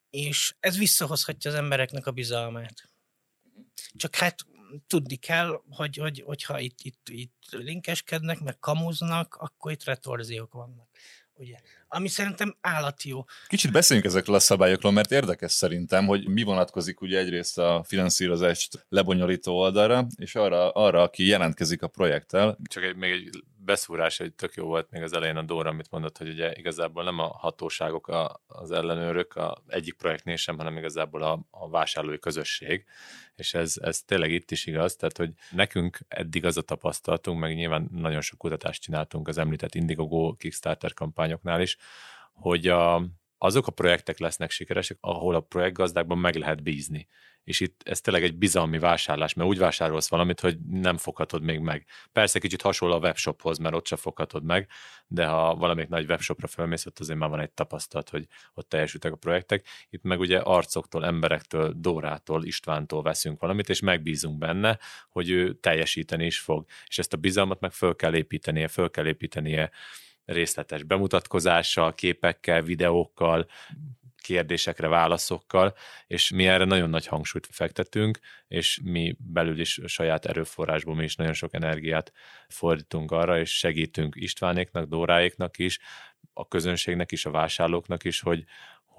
[0.09, 2.89] És ez visszahozhatja az embereknek a bizalmát.
[3.95, 4.45] Csak hát
[4.87, 10.87] tudni kell, hogy, hogy, hogyha itt, itt, itt linkeskednek, meg kamuznak, akkor itt retorziók vannak.
[11.33, 11.57] Ugye?
[11.91, 13.23] Ami szerintem állati jó.
[13.47, 18.85] Kicsit beszéljünk ezekről a szabályokról, mert érdekes szerintem, hogy mi vonatkozik ugye egyrészt a finanszírozást
[18.89, 22.57] lebonyolító oldalra, és arra, arra aki jelentkezik a projekttel.
[22.69, 23.29] Csak egy, még egy
[23.69, 27.03] beszúrás, hogy tök jó volt még az elején a Dóra, amit mondott, hogy ugye igazából
[27.03, 32.19] nem a hatóságok a, az ellenőrök a egyik projektnél sem, hanem igazából a, a vásárlói
[32.19, 32.85] közösség,
[33.35, 37.55] és ez, ez tényleg itt is igaz, tehát hogy nekünk eddig az a tapasztalatunk, meg
[37.55, 41.77] nyilván nagyon sok kutatást csináltunk az említett Indiegogo Kickstarter kampányoknál is,
[42.33, 43.03] hogy a,
[43.37, 47.07] azok a projektek lesznek sikeresek, ahol a projektgazdákban meg lehet bízni.
[47.43, 51.59] És itt ez tényleg egy bizalmi vásárlás, mert úgy vásárolsz valamit, hogy nem foghatod még
[51.59, 51.85] meg.
[52.11, 54.67] Persze kicsit hasonló a webshophoz, mert ott se foghatod meg,
[55.07, 59.11] de ha valamelyik nagy webshopra fölmész, ott azért már van egy tapasztalat, hogy ott teljesültek
[59.11, 59.65] a projektek.
[59.89, 66.25] Itt meg ugye arcoktól, emberektől, Dórától, Istvántól veszünk valamit, és megbízunk benne, hogy ő teljesíteni
[66.25, 66.65] is fog.
[66.87, 69.71] És ezt a bizalmat meg föl kell építenie, föl kell építenie
[70.31, 73.47] részletes bemutatkozással, képekkel, videókkal,
[74.21, 75.75] kérdésekre válaszokkal,
[76.07, 81.15] és mi erre nagyon nagy hangsúlyt fektetünk, és mi belül is saját erőforrásból mi is
[81.15, 82.11] nagyon sok energiát
[82.47, 85.79] fordítunk arra, és segítünk Istvánéknak, Dóráéknak is,
[86.33, 88.43] a közönségnek is, a vásárlóknak is, hogy,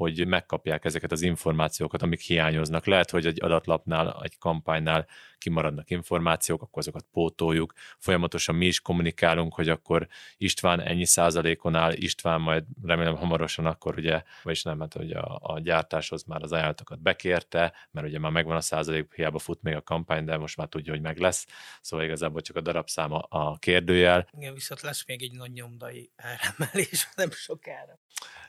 [0.00, 2.86] hogy megkapják ezeket az információkat, amik hiányoznak.
[2.86, 5.06] Lehet, hogy egy adatlapnál, egy kampánynál
[5.38, 7.72] kimaradnak információk, akkor azokat pótoljuk.
[7.98, 13.98] Folyamatosan mi is kommunikálunk, hogy akkor István ennyi százalékon áll, István majd remélem hamarosan akkor
[13.98, 18.32] ugye, vagyis nem, hát hogy a, a gyártáshoz már az ajánlatokat bekérte, mert ugye már
[18.32, 21.46] megvan a százalék, hiába fut még a kampány, de most már tudja, hogy meg lesz.
[21.80, 24.28] Szóval igazából csak a darabszáma a kérdőjel.
[24.36, 27.98] Igen, viszont lesz még egy nagy nyomdai áremelés nem sokára.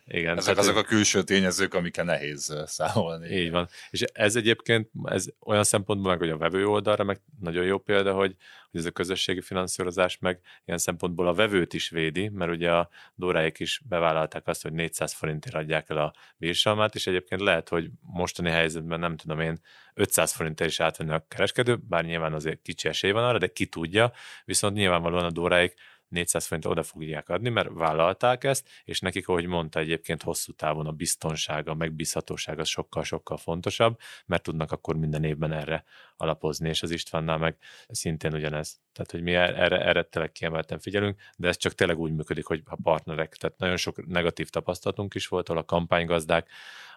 [0.06, 0.38] Igen.
[0.38, 3.28] Ezek azok a külső tényezők, amikkel nehéz számolni.
[3.28, 3.67] Így van.
[3.89, 8.13] És ez egyébként ez olyan szempontból meg, hogy a vevő oldalra meg nagyon jó példa,
[8.13, 8.36] hogy,
[8.71, 12.89] hogy ez a közösségi finanszírozás meg ilyen szempontból a vevőt is védi, mert ugye a
[13.15, 17.89] Dóráik is bevállalták azt, hogy 400 forintért adják el a bírsalmát, és egyébként lehet, hogy
[18.02, 19.60] mostani helyzetben nem tudom én
[19.93, 23.65] 500 forintért is átvenni a kereskedő, bár nyilván azért kicsi esély van arra, de ki
[23.65, 24.12] tudja,
[24.45, 25.74] viszont nyilvánvalóan a Dóráik
[26.12, 30.88] 400 forint oda fogják adni, mert vállalták ezt, és nekik, ahogy mondta, egyébként hosszú távon
[30.88, 35.84] a biztonsága, a megbízhatóság az sokkal-sokkal fontosabb, mert tudnak akkor minden évben erre
[36.17, 38.80] alapozni, és az Istvánnál meg szintén ugyanez.
[38.93, 42.62] Tehát, hogy mi erre, erre tényleg kiemelten figyelünk, de ez csak tényleg úgy működik, hogy
[42.65, 46.50] a partnerek, tehát nagyon sok negatív tapasztalatunk is volt, ahol a kampánygazdák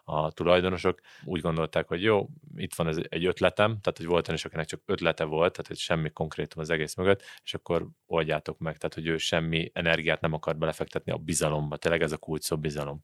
[0.04, 4.38] a tulajdonosok úgy gondolták, hogy jó, itt van ez egy ötletem, tehát hogy volt olyan
[4.38, 8.58] is, akinek csak ötlete volt, tehát hogy semmi konkrétum az egész mögött, és akkor oldjátok
[8.58, 11.76] meg, tehát hogy ő semmi energiát nem akar belefektetni a bizalomba.
[11.76, 13.00] Tényleg ez a kulcs szó bizalom.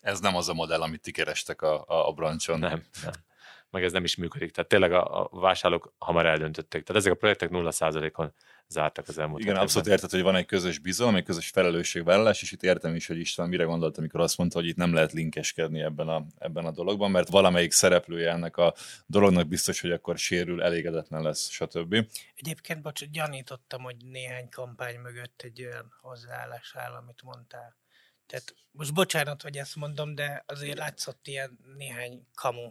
[0.00, 2.58] Ez nem az a modell, amit ti kerestek a, a, a brancson.
[2.58, 3.12] Nem, nem
[3.76, 4.50] meg ez nem is működik.
[4.50, 6.82] Tehát tényleg a, a vásárlók hamar eldöntötték.
[6.82, 8.32] Tehát ezek a projektek 0%-on
[8.68, 12.52] zártak az elmúlt Igen, abszolút érted, hogy van egy közös bizalom, egy közös felelősségvállalás, és
[12.52, 15.80] itt értem is, hogy István mire gondolt, amikor azt mondta, hogy itt nem lehet linkeskedni
[15.80, 18.74] ebben a, ebben a dologban, mert valamelyik szereplője ennek a
[19.06, 22.06] dolognak biztos, hogy akkor sérül, elégedetlen lesz, stb.
[22.34, 27.76] Egyébként, bocs, gyanítottam, hogy néhány kampány mögött egy olyan hozzáállás áll, amit mondtál.
[28.26, 32.70] Tehát most bocsánat, hogy ezt mondom, de azért látszott ilyen néhány kamu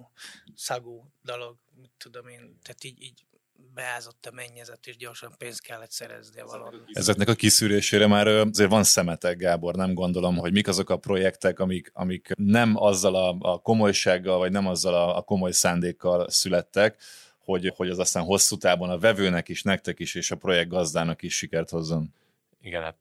[0.55, 3.25] szagú dolog, mit tudom én, tehát így, így
[3.73, 6.85] beázott a mennyezet, és gyorsan pénzt kellett szerezni valahol.
[6.93, 11.59] Ezeknek a kiszűrésére már azért van szemetek, Gábor, nem gondolom, hogy mik azok a projektek,
[11.59, 17.01] amik, amik nem azzal a, a komolysággal, vagy nem azzal a, a komoly szándékkal születtek,
[17.39, 21.21] hogy, hogy az aztán hosszú távon a vevőnek is, nektek is, és a projekt gazdának
[21.21, 22.13] is sikert hozzon.
[22.61, 22.97] Igen, hát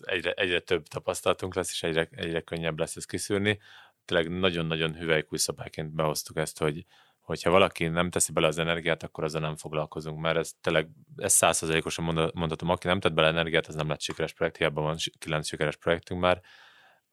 [0.00, 3.58] egyre, egyre több tapasztalatunk lesz, és egyre, egyre könnyebb lesz ezt kiszűrni.
[4.04, 6.84] Tényleg nagyon-nagyon hüvelykúj szabályként behoztuk ezt, hogy
[7.20, 11.32] hogyha valaki nem teszi bele az energiát, akkor azzal nem foglalkozunk, mert ez tényleg, ez
[11.32, 15.46] százszerzalékosan mondhatom, aki nem tett bele energiát, az nem lett sikeres projekt, hiába van kilenc
[15.46, 16.40] sikeres projektünk már,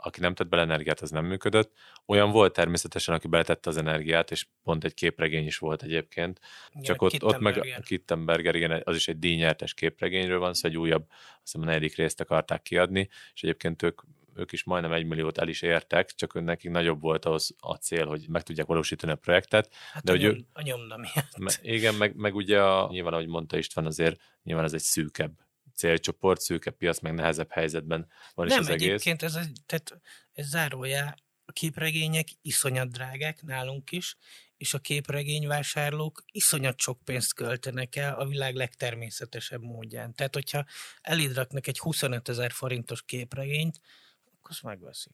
[0.05, 1.71] aki nem tett bele energiát, az nem működött.
[2.05, 6.39] Olyan volt természetesen, aki beletette az energiát, és pont egy képregény is volt egyébként.
[6.69, 10.71] Igen, Csak ott, ott meg a Kittenberger, igen, az is egy díjnyertes képregényről van, szóval
[10.71, 14.01] egy újabb, azt hiszem a negyedik részt akarták kiadni, és egyébként ők
[14.37, 18.05] ők is majdnem egy milliót el is értek, csak nekik nagyobb volt ahhoz a cél,
[18.05, 19.73] hogy meg tudják valósítani a projektet.
[19.91, 21.37] Hát de a, hogy nyom, ő, a nyomda miatt.
[21.37, 25.44] Me, igen, meg, meg ugye a, nyilván, ahogy mondta István, azért nyilván ez egy szűkebb
[25.75, 28.87] célcsoport, szűkebb piac, meg nehezebb helyzetben van Nem, is az egész.
[28.87, 29.99] egyébként ez, tehát,
[30.33, 34.17] ez zárójá, a képregények iszonyat drágák nálunk is,
[34.57, 40.15] és a képregényvásárlók iszonyat sok pénzt költenek el a világ legtermészetesebb módján.
[40.15, 40.65] Tehát, hogyha
[41.01, 43.79] elidraknak egy 25 ezer forintos képregényt,
[44.25, 45.13] akkor azt megveszik.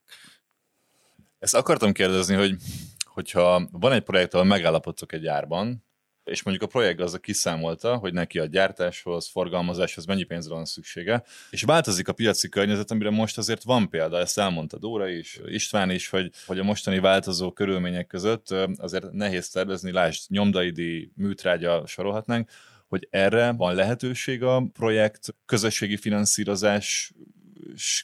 [1.40, 2.56] Ezt akartam kérdezni, hogy
[3.04, 5.84] hogyha van egy projekt, ahol megállapodtok egy árban,
[6.24, 10.66] és mondjuk a projekt az a kiszámolta, hogy neki a gyártáshoz, forgalmazáshoz mennyi pénzre van
[10.66, 15.40] szüksége, és változik a piaci környezet, amire most azért van példa, ezt elmondta Dóra is,
[15.46, 21.86] István is, hogy, hogy a mostani változó körülmények között azért nehéz tervezni, lásd, nyomdaidi, műtrágya
[21.86, 22.50] sorolhatnánk,
[22.88, 27.14] hogy erre van lehetőség a projekt közösségi finanszírozás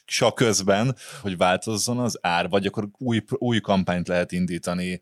[0.06, 5.00] sa közben, hogy változzon az ár, vagy akkor új, új kampányt lehet indítani.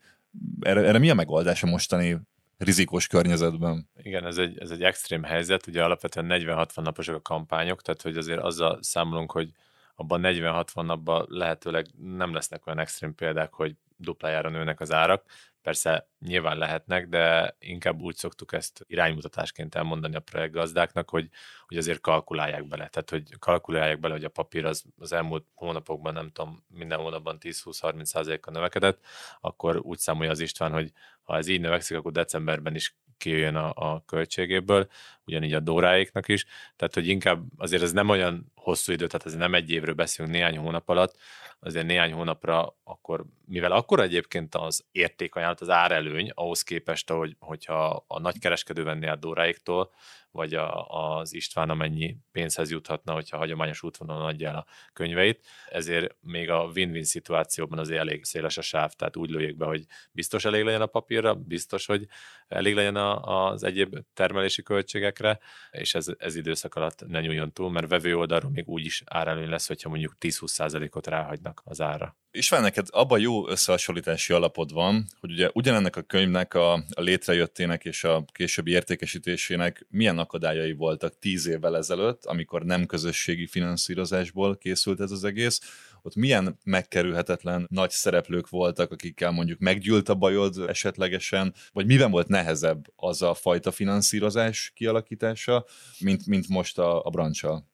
[0.59, 2.17] Erre, erre mi a megoldás a mostani
[2.57, 3.89] rizikós környezetben.
[4.01, 8.17] Igen, ez egy, ez egy extrém helyzet, ugye alapvetően 40-60 naposak a kampányok, tehát hogy
[8.17, 9.51] azért azzal számolunk, hogy
[9.95, 15.23] abban 40-60 napban lehetőleg nem lesznek olyan extrém példák, hogy duplájára nőnek az árak.
[15.61, 21.29] Persze nyilván lehetnek, de inkább úgy szoktuk ezt iránymutatásként elmondani a projektgazdáknak, hogy,
[21.67, 22.87] hogy azért kalkulálják bele.
[22.87, 27.37] Tehát, hogy kalkulálják bele, hogy a papír az, az elmúlt hónapokban, nem tudom, minden hónapban
[27.39, 29.05] 10-20-30 százalékkal növekedett,
[29.39, 30.91] akkor úgy számolja az István, hogy
[31.27, 34.87] ha ez így növekszik, akkor decemberben is kijöjjön a, a költségéből,
[35.25, 39.35] ugyanígy a Dóráéknak is, tehát hogy inkább azért ez nem olyan hosszú idő, tehát ez
[39.35, 41.15] nem egy évről beszélünk néhány hónap alatt,
[41.59, 48.03] azért néhány hónapra akkor, mivel akkor egyébként az értékajánlat, az árelőny ahhoz képest, hogy, hogyha
[48.07, 49.91] a nagykereskedő venné a Dóráiktól,
[50.37, 55.45] vagy a, az István amennyi pénzhez juthatna, hogyha hagyományos útvonalon adja el a könyveit.
[55.69, 59.85] Ezért még a win-win szituációban azért elég széles a sáv, tehát úgy lőjék be, hogy
[60.11, 62.07] biztos elég legyen a papírra, biztos, hogy
[62.47, 65.39] elég legyen a, az egyéb termelési költségekre,
[65.71, 69.49] és ez, ez időszak alatt ne nyúljon túl, mert vevő oldalról még úgy is árelőny
[69.49, 72.15] lesz, hogyha mondjuk 10-20%-ot ráhagynak az ára.
[72.31, 77.85] István, neked abban jó összehasonlítási alapod van, hogy ugye ugyanennek a könyvnek a, a létrejöttének
[77.85, 84.99] és a későbbi értékesítésének milyen akadályai voltak tíz évvel ezelőtt, amikor nem közösségi finanszírozásból készült
[84.99, 85.59] ez az egész,
[86.01, 92.27] ott milyen megkerülhetetlen nagy szereplők voltak, akikkel mondjuk meggyűlt a bajod esetlegesen, vagy miben volt
[92.27, 95.65] nehezebb az a fajta finanszírozás kialakítása,
[95.99, 97.67] mint, mint most a, a brancsal?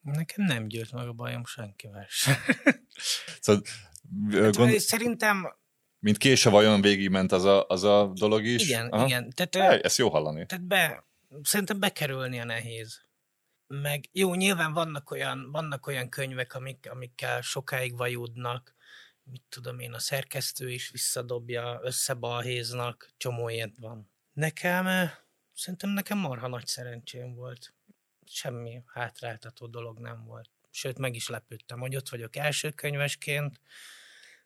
[0.00, 2.34] Nekem nem gyűlt meg a bajom senkivel sem.
[3.50, 4.78] szóval, hát, gond...
[4.78, 5.58] Szerintem
[6.00, 8.62] mint kés a vajon végigment az a, az a dolog is.
[8.62, 9.06] Igen, Aha.
[9.06, 9.30] igen.
[9.30, 10.46] Tehát, Hely, ezt jó hallani.
[10.46, 11.04] Tehát be,
[11.42, 13.00] szerintem bekerülni a nehéz.
[13.66, 18.74] Meg jó, nyilván vannak olyan, vannak olyan könyvek, amik, amikkel sokáig vajudnak,
[19.22, 24.10] mit tudom én, a szerkesztő is visszadobja, összebalhéznak, csomó ilyet van.
[24.32, 25.10] Nekem,
[25.54, 27.74] szerintem nekem marha nagy szerencsém volt
[28.26, 30.50] semmi hátráltató dolog nem volt.
[30.70, 33.60] Sőt, meg is lepődtem, hogy ott vagyok első könyvesként,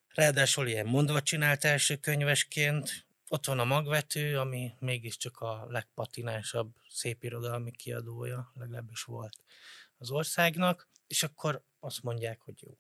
[0.09, 7.71] ráadásul ilyen mondva csinált első könyvesként, ott van a magvető, ami mégiscsak a legpatinásabb szépirodalmi
[7.71, 9.37] kiadója, legalábbis volt
[9.99, 12.79] az országnak, és akkor azt mondják, hogy jó.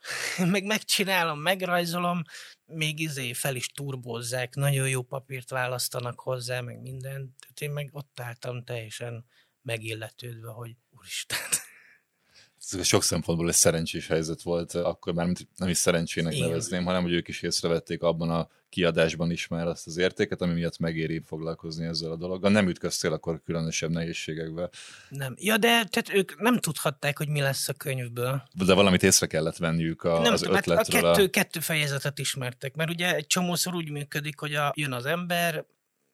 [0.46, 2.22] meg megcsinálom, megrajzolom,
[2.64, 7.34] még izé fel is turbozzák, nagyon jó papírt választanak hozzá, meg mindent.
[7.38, 9.24] Tehát én meg ott álltam teljesen
[9.62, 11.38] megilletődve, hogy úristen.
[12.82, 16.48] Sok szempontból egy szerencsés helyzet volt, akkor már nem is szerencsének Igen.
[16.48, 20.52] nevezném, hanem hogy ők is észrevették abban a kiadásban is már azt az értéket, ami
[20.52, 22.50] miatt megéri foglalkozni ezzel a dologgal.
[22.50, 24.68] Nem ütköztél akkor különösebb nehézségekbe.
[25.08, 25.34] Nem.
[25.38, 28.42] Ja, de tehát ők nem tudhatták, hogy mi lesz a könyvből.
[28.64, 30.76] De valamit észre kellett venniük a, nem, az ötletről.
[30.76, 31.30] Hát a kettő, a...
[31.30, 35.64] kettő fejezetet ismertek, mert ugye egy csomószor úgy működik, hogy a, jön az ember,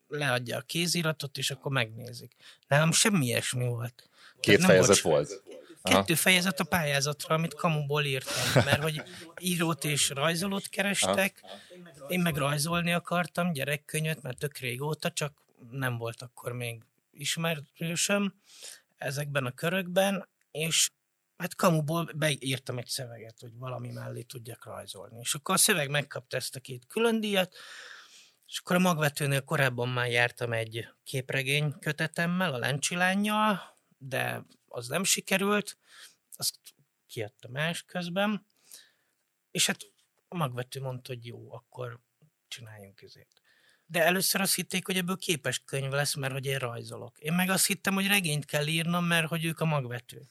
[0.09, 2.33] leadja a kéziratot, és akkor megnézik.
[2.69, 4.11] Nálam semmi ilyesmi volt.
[4.41, 5.29] Két fejezet volt?
[5.29, 5.43] volt.
[5.83, 9.03] Kettő fejezet a pályázatra, amit kamuból írtam, mert hogy
[9.41, 11.43] írót és rajzolót kerestek,
[12.09, 18.35] én meg rajzolni akartam, gyerekkönyvet, mert tök régóta, csak nem volt akkor még ismerősöm
[18.97, 20.91] ezekben a körökben, és
[21.37, 25.19] hát kamuból beírtam egy szöveget, hogy valami mellé tudjak rajzolni.
[25.21, 27.55] És akkor a szöveg megkapta ezt a két külön díjat,
[28.47, 35.05] és akkor a magvetőnél korábban már jártam egy képregény kötetemmel, a Lencsilánnyal, de az nem
[35.05, 35.79] sikerült,
[36.37, 36.59] azt
[37.07, 38.47] kiadta más közben,
[39.51, 39.79] és hát
[40.29, 42.01] a magvető mondta, hogy jó, akkor
[42.49, 43.41] csináljunk ezért.
[43.87, 47.19] De először azt hitték, hogy ebből képes könyv lesz, mert hogy én rajzolok.
[47.19, 50.27] Én meg azt hittem, hogy regényt kell írnom, mert hogy ők a magvető.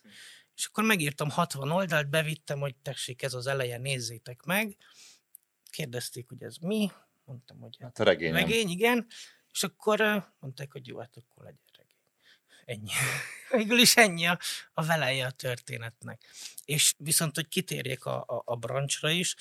[0.56, 4.78] És akkor megírtam 60 oldalt, bevittem, hogy tessék, ez az eleje, nézzétek meg.
[5.70, 6.92] Kérdezték, hogy ez mi,
[7.24, 9.08] mondtam, hogy hát a regény, regény igen,
[9.52, 11.71] és akkor mondták, hogy jó, hát akkor legyen.
[12.66, 12.92] Ennyi.
[13.52, 14.40] Végül is ennyi a,
[14.74, 16.22] a veleje a történetnek.
[16.66, 19.36] És viszont, hogy kitérjek a, a, a brancsra is,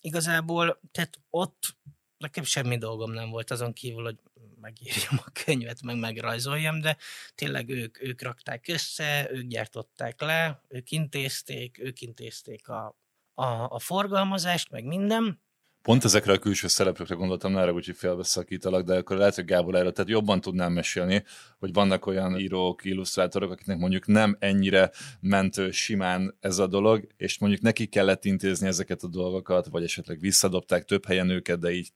[0.00, 1.76] igazából, tehát ott
[2.18, 4.18] nekem semmi dolgom nem volt azon kívül, hogy
[4.60, 6.96] megírjam a könyvet, meg megrajzoljam, de
[7.34, 12.96] tényleg ők, ők rakták össze, ők gyártották le, ők intézték, ők intézték a,
[13.34, 15.42] a, a forgalmazást, meg minden,
[15.82, 19.92] Pont ezekre a külső szereplőkre gondoltam, nára, hogy félbeszakítalak, de akkor lehet, hogy Gábor erről,
[19.92, 21.24] tehát jobban tudnám mesélni,
[21.58, 24.90] hogy vannak olyan írók, illusztrátorok, akiknek mondjuk nem ennyire
[25.20, 30.20] mentő simán ez a dolog, és mondjuk neki kellett intézni ezeket a dolgokat, vagy esetleg
[30.20, 31.88] visszadobták több helyen őket, de így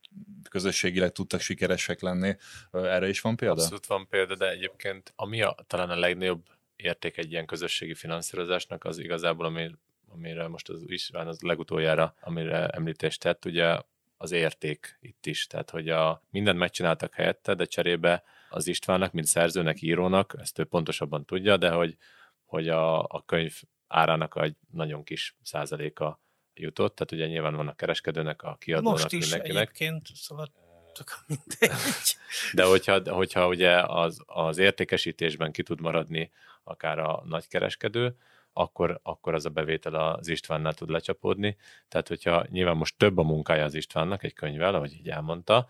[0.51, 2.37] közösségileg tudtak sikeresek lenni.
[2.73, 3.63] Erre is van példa?
[3.63, 6.45] Abszolút van példa, de egyébként ami a, talán a legnagyobb
[6.77, 9.71] érték egy ilyen közösségi finanszírozásnak, az igazából, ami
[10.17, 13.79] amire most az István az legutoljára, amire említést tett, ugye
[14.17, 15.47] az érték itt is.
[15.47, 20.65] Tehát, hogy a, mindent megcsináltak helyette, de cserébe az Istvánnak, mint szerzőnek, írónak, ezt ő
[20.65, 21.97] pontosabban tudja, de hogy,
[22.45, 26.21] hogy a, a könyv árának egy nagyon kis százaléka
[26.55, 29.63] jutott, tehát ugye nyilván van a kereskedőnek, a kiadónak, Most is mindenkinek.
[29.63, 30.53] egyébként, szóval
[30.95, 32.17] csak mindegy.
[32.53, 36.31] De hogyha, hogyha ugye az, az értékesítésben ki tud maradni
[36.65, 38.17] akár a nagykereskedő,
[38.59, 41.57] akkor, akkor az a bevétel az Istvánnál tud lecsapódni.
[41.89, 45.69] Tehát, hogyha nyilván most több a munkája az Istvánnak egy könyvvel, ahogy így elmondta,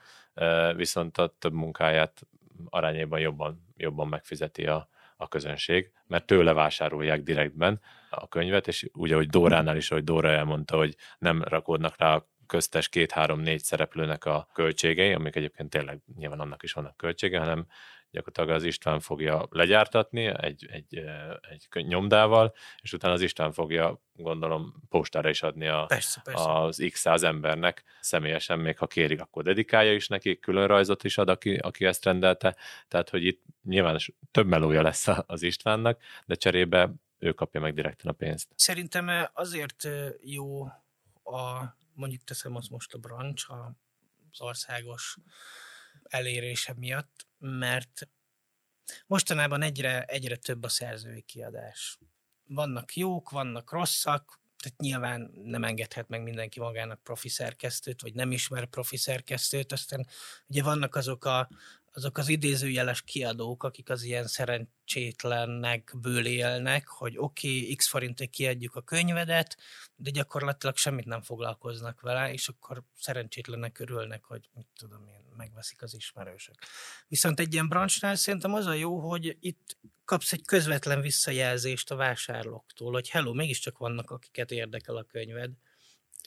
[0.76, 2.26] viszont a több munkáját
[2.70, 9.14] arányában jobban, jobban megfizeti a, a közönség, mert tőle vásárolják direktben a könyvet, és ugye,
[9.14, 14.48] hogy Dóránál is, hogy Dóra elmondta, hogy nem rakódnak rá a köztes két-három-négy szereplőnek a
[14.52, 17.66] költségei, amik egyébként tényleg nyilván annak is vannak költsége, hanem
[18.16, 21.00] gyakorlatilag az István fogja legyártatni egy, egy,
[21.70, 26.52] egy nyomdával, és utána az István fogja, gondolom, postára is adni a, persze, persze.
[26.52, 31.18] az x száz embernek személyesen, még ha kérik, akkor dedikálja is neki, külön rajzot is
[31.18, 32.56] ad, aki, aki ezt rendelte,
[32.88, 33.98] tehát, hogy itt nyilván
[34.30, 38.48] több melója lesz az Istvánnak, de cserébe ő kapja meg direkten a pénzt.
[38.54, 39.88] Szerintem azért
[40.22, 40.64] jó
[41.22, 43.46] a, mondjuk teszem azt most a brancs,
[44.30, 45.16] az országos
[46.02, 48.08] elérése miatt, mert
[49.06, 51.98] mostanában egyre, egyre több a szerzői kiadás.
[52.44, 58.30] Vannak jók, vannak rosszak, tehát nyilván nem engedhet meg mindenki magának profi szerkesztőt, vagy nem
[58.30, 60.06] ismer profi szerkesztőt, aztán
[60.46, 61.48] ugye vannak azok a
[61.96, 68.74] azok az idézőjeles kiadók, akik az ilyen szerencsétlenekből élnek, hogy oké, okay, x forintért kiadjuk
[68.74, 69.56] a könyvedet,
[69.96, 75.82] de gyakorlatilag semmit nem foglalkoznak vele, és akkor szerencsétlenek örülnek, hogy mit tudom én, megveszik
[75.82, 76.54] az ismerősök.
[77.08, 81.96] Viszont egy ilyen brancsnál szerintem az a jó, hogy itt kapsz egy közvetlen visszajelzést a
[81.96, 85.50] vásárlóktól, hogy hello, mégiscsak vannak, akiket érdekel a könyved,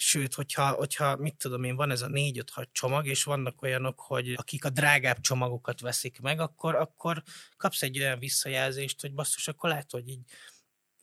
[0.02, 4.34] Sőt, hogyha, hogyha mit tudom én, van ez a négy-öt-hat csomag, és vannak olyanok, hogy
[4.34, 7.24] akik a drágább csomagokat veszik meg, akkor, akkor
[7.58, 10.22] kapsz egy olyan visszajelzést, hogy basszus, akkor lehet, hogy így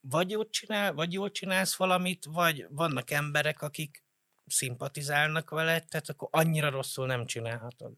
[0.00, 4.04] vagy jól, csinál, vagy jól csinálsz valamit, vagy vannak emberek, akik
[4.46, 7.92] szimpatizálnak veled, tehát akkor annyira rosszul nem csinálhatod.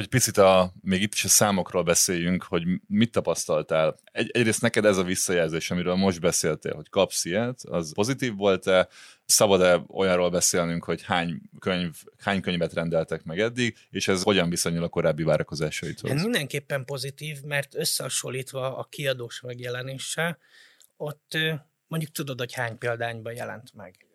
[0.00, 3.96] Hogy picit a, még itt is a számokról beszéljünk, hogy mit tapasztaltál.
[4.04, 8.88] Egy, egyrészt neked ez a visszajelzés, amiről most beszéltél, hogy kapsz ilyet, az pozitív volt-e?
[9.24, 14.84] Szabad-e olyanról beszélnünk, hogy hány, könyv, hány könyvet rendeltek meg eddig, és ez hogyan viszonyul
[14.84, 16.10] a korábbi várakozásaithoz?
[16.10, 20.38] Ez mindenképpen pozitív, mert összehasonlítva a kiadós megjelenéssel,
[20.96, 21.38] ott
[21.86, 24.09] mondjuk tudod, hogy hány példányban jelent meg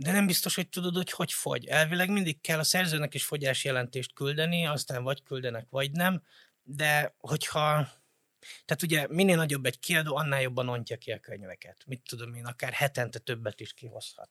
[0.00, 1.66] de nem biztos, hogy tudod, hogy hogy fogy.
[1.66, 6.22] Elvileg mindig kell a szerzőnek is fogyás jelentést küldeni, aztán vagy küldenek, vagy nem,
[6.62, 7.88] de hogyha
[8.64, 11.84] tehát ugye minél nagyobb egy kiadó, annál jobban ontja ki a könyveket.
[11.86, 14.30] Mit tudom én, akár hetente többet is kihozhat.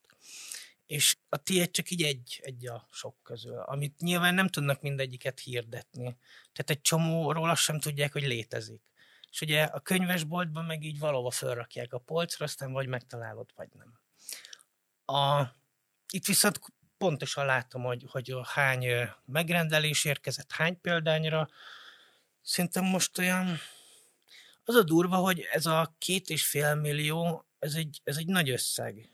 [0.86, 5.40] És a tiéd csak így egy, egy a sok közül, amit nyilván nem tudnak mindegyiket
[5.40, 6.18] hirdetni.
[6.54, 8.82] Tehát egy csomóról azt sem tudják, hogy létezik.
[9.32, 14.00] És ugye a könyvesboltban meg így valahova felrakják a polcra, aztán vagy megtalálod, vagy nem.
[15.08, 15.42] A,
[16.10, 16.60] itt viszont
[16.98, 18.88] pontosan látom, hogy, hogy hány
[19.26, 21.50] megrendelés érkezett, hány példányra.
[22.42, 23.60] Szerintem most olyan,
[24.64, 28.50] az a durva, hogy ez a két és fél millió, ez egy, ez egy nagy
[28.50, 29.10] összeg.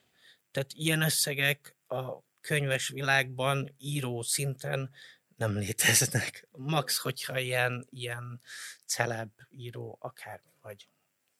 [0.51, 4.91] Tehát ilyen összegek a könyves világban író szinten
[5.37, 6.47] nem léteznek.
[6.51, 8.41] Max, hogyha ilyen, ilyen
[8.85, 10.87] celeb író akármi vagy.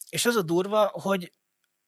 [0.10, 1.32] És az a durva, hogy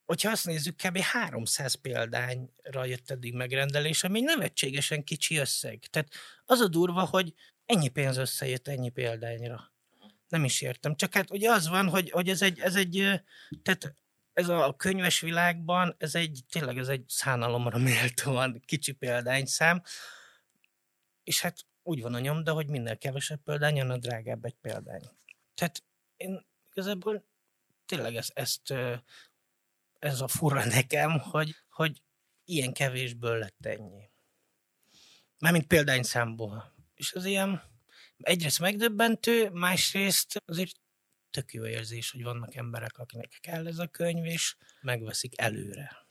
[0.06, 0.98] hogyha azt nézzük, kb.
[0.98, 5.78] 300 példányra jött eddig megrendelés, ami nevetségesen kicsi összeg.
[5.90, 7.34] Tehát az a durva, hogy
[7.66, 9.72] ennyi pénz összejött ennyi példányra.
[10.28, 10.96] Nem is értem.
[10.96, 13.22] Csak hát ugye az van, hogy, hogy ez egy, ez egy,
[13.62, 13.96] tehát
[14.32, 19.82] ez a könyves világban, ez egy, tényleg ez egy szánalomra méltóan kicsi példányszám,
[21.24, 25.02] és hát úgy van a nyomda, hogy minél kevesebb példány, annál drágább egy példány.
[25.54, 25.82] Tehát
[26.16, 27.24] én igazából
[27.86, 28.74] tényleg ezt, ezt
[30.06, 32.02] ez a fura nekem, hogy, hogy
[32.44, 34.10] ilyen kevésből lett ennyi.
[35.38, 36.74] Mármint példányszámból.
[36.94, 37.62] És az ilyen
[38.18, 40.76] egyrészt megdöbbentő, másrészt azért
[41.30, 46.06] tök jó érzés, hogy vannak emberek, akinek kell ez a könyv, és megveszik előre.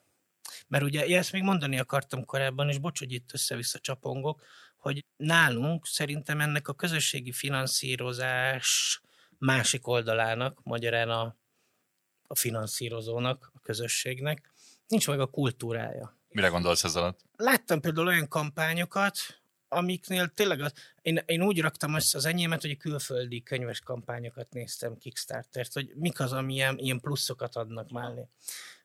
[0.67, 4.43] Mert ugye én ezt még mondani akartam korábban, és bocs, hogy itt össze-vissza csapongok,
[4.77, 9.01] hogy nálunk szerintem ennek a közösségi finanszírozás
[9.37, 11.37] másik oldalának, magyarán a
[12.27, 14.51] a finanszírozónak, a közösségnek,
[14.87, 16.17] nincs meg a kultúrája.
[16.29, 17.19] Mire gondolsz ez alatt?
[17.35, 19.17] Láttam például olyan kampányokat,
[19.67, 24.53] amiknél tényleg az, én, én úgy raktam össze az enyémet, hogy a külföldi könyves kampányokat
[24.53, 28.27] néztem Kickstarter-t, hogy mik az, ami ilyen, ilyen pluszokat adnak mellé.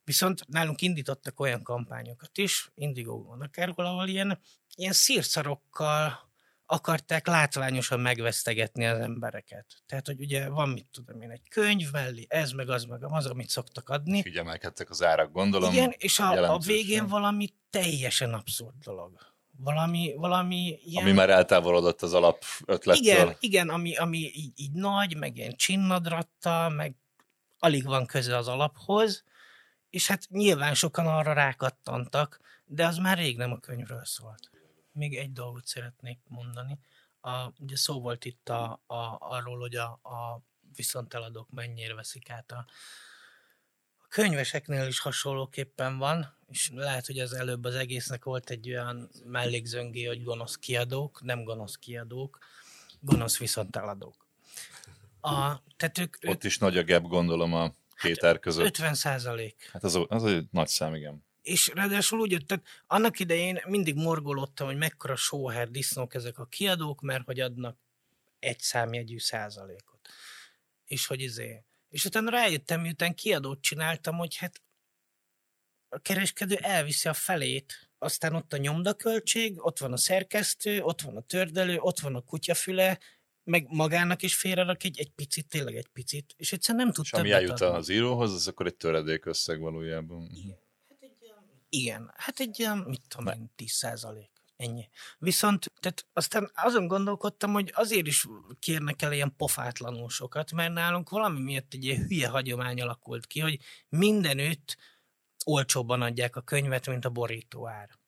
[0.04, 4.40] Viszont nálunk indítottak olyan kampányokat is, Indigo-on akárhol, ahol ilyen,
[4.74, 6.29] ilyen szírszarokkal
[6.70, 9.66] akarták látványosan megvesztegetni az embereket.
[9.86, 13.26] Tehát, hogy ugye van, mit tudom én, egy könyv mellé, ez meg az meg az,
[13.26, 14.22] amit szoktak adni.
[14.26, 15.72] Így emelkedtek az árak, gondolom.
[15.72, 19.12] Igen, és a, a végén valami teljesen abszurd dolog.
[19.56, 21.04] Valami, valami ilyen...
[21.04, 23.02] Ami már eltávolodott az alap ötlettől.
[23.02, 26.94] Igen, igen ami, ami így, így nagy, meg ilyen csinnadratta, meg
[27.58, 29.24] alig van köze az alaphoz,
[29.90, 34.50] és hát nyilván sokan arra rákattantak, de az már rég nem a könyvről szólt
[34.92, 36.78] még egy dolgot szeretnék mondani.
[37.20, 40.42] a, ugye szó volt itt a, a, arról, hogy a, a
[40.76, 42.66] viszonteladók mennyire veszik át a,
[43.96, 49.10] a könyveseknél is hasonlóképpen van, és lehet, hogy az előbb az egésznek volt egy olyan
[49.24, 52.38] mellékzöngé, hogy gonosz kiadók, nem gonosz kiadók,
[53.00, 54.26] gonosz viszonteladók.
[55.20, 58.64] A, tehát ők, Ott ők, is nagy a gap, gondolom a két hát között.
[58.64, 59.70] 50 százalék.
[59.72, 61.24] Hát az, az egy nagy szám, igen.
[61.42, 67.00] És ráadásul úgy, tehát annak idején mindig morgolottam, hogy mekkora sóher disznók ezek a kiadók,
[67.00, 67.78] mert hogy adnak
[68.38, 70.08] egy számjegyű százalékot.
[70.84, 71.64] És hogy izé.
[71.88, 74.62] És utána rájöttem, miután kiadót csináltam, hogy hát
[75.88, 81.16] a kereskedő elviszi a felét, aztán ott a nyomdaköltség, ott van a szerkesztő, ott van
[81.16, 82.98] a tördelő, ott van a kutyafüle,
[83.44, 87.16] meg magának is félrerak egy, egy picit, tényleg egy picit, és egyszerűen nem tudta.
[87.16, 90.30] És ami eljut az íróhoz, az akkor egy töredék összeg valójában.
[90.34, 90.58] Igen.
[91.72, 94.30] Igen, hát egy olyan, mit tudom én, 10 százalék.
[94.56, 94.88] Ennyi.
[95.18, 98.26] Viszont tehát aztán azon gondolkodtam, hogy azért is
[98.58, 103.40] kérnek el ilyen pofátlanul sokat, mert nálunk valami miatt egy ilyen hülye hagyomány alakult ki,
[103.40, 104.76] hogy mindenütt
[105.44, 107.98] olcsóbban adják a könyvet, mint a borítóár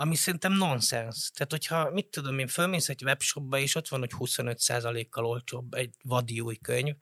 [0.00, 1.30] ami szerintem nonsens.
[1.30, 5.94] Tehát, hogyha, mit tudom én, fölmész egy webshopba, és ott van, hogy 25%-kal olcsóbb egy
[6.02, 6.94] vadi új könyv,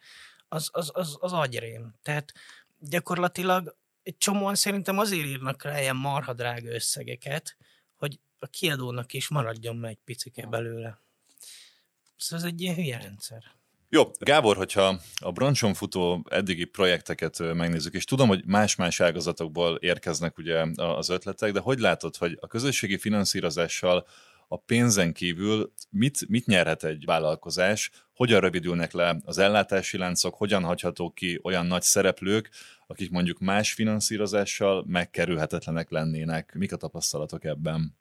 [0.48, 1.94] az, az, az, az agyrém.
[2.02, 2.32] Tehát
[2.78, 3.76] gyakorlatilag
[4.08, 7.56] egy csomóan szerintem azért írnak rá ilyen marha drága összegeket,
[7.96, 11.00] hogy a kiadónak is maradjon meg egy picike belőle.
[12.16, 13.42] Szóval ez egy ilyen hülye rendszer.
[13.88, 20.38] Jó, Gábor, hogyha a broncson futó eddigi projekteket megnézzük, és tudom, hogy más-más ágazatokból érkeznek
[20.38, 24.06] ugye az ötletek, de hogy látod, hogy a közösségi finanszírozással
[24.48, 30.64] a pénzen kívül mit, mit nyerhet egy vállalkozás, hogyan rövidülnek le az ellátási láncok, hogyan
[30.64, 32.50] hagyhatók ki olyan nagy szereplők,
[32.86, 36.54] akik mondjuk más finanszírozással megkerülhetetlenek lennének.
[36.54, 37.97] Mik a tapasztalatok ebben?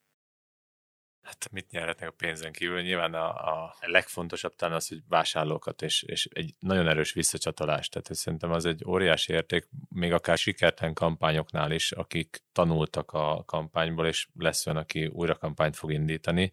[1.28, 2.82] Hát mit nyerhetnek a pénzen kívül?
[2.82, 7.92] Nyilván a, a legfontosabb talán az, hogy vásárlókat, és, és egy nagyon erős visszacsatolást.
[7.92, 14.08] Tehát szerintem az egy óriási érték, még akár sikertelen kampányoknál is, akik tanultak a kampányból,
[14.08, 16.52] és lesz olyan, aki újra kampányt fog indítani,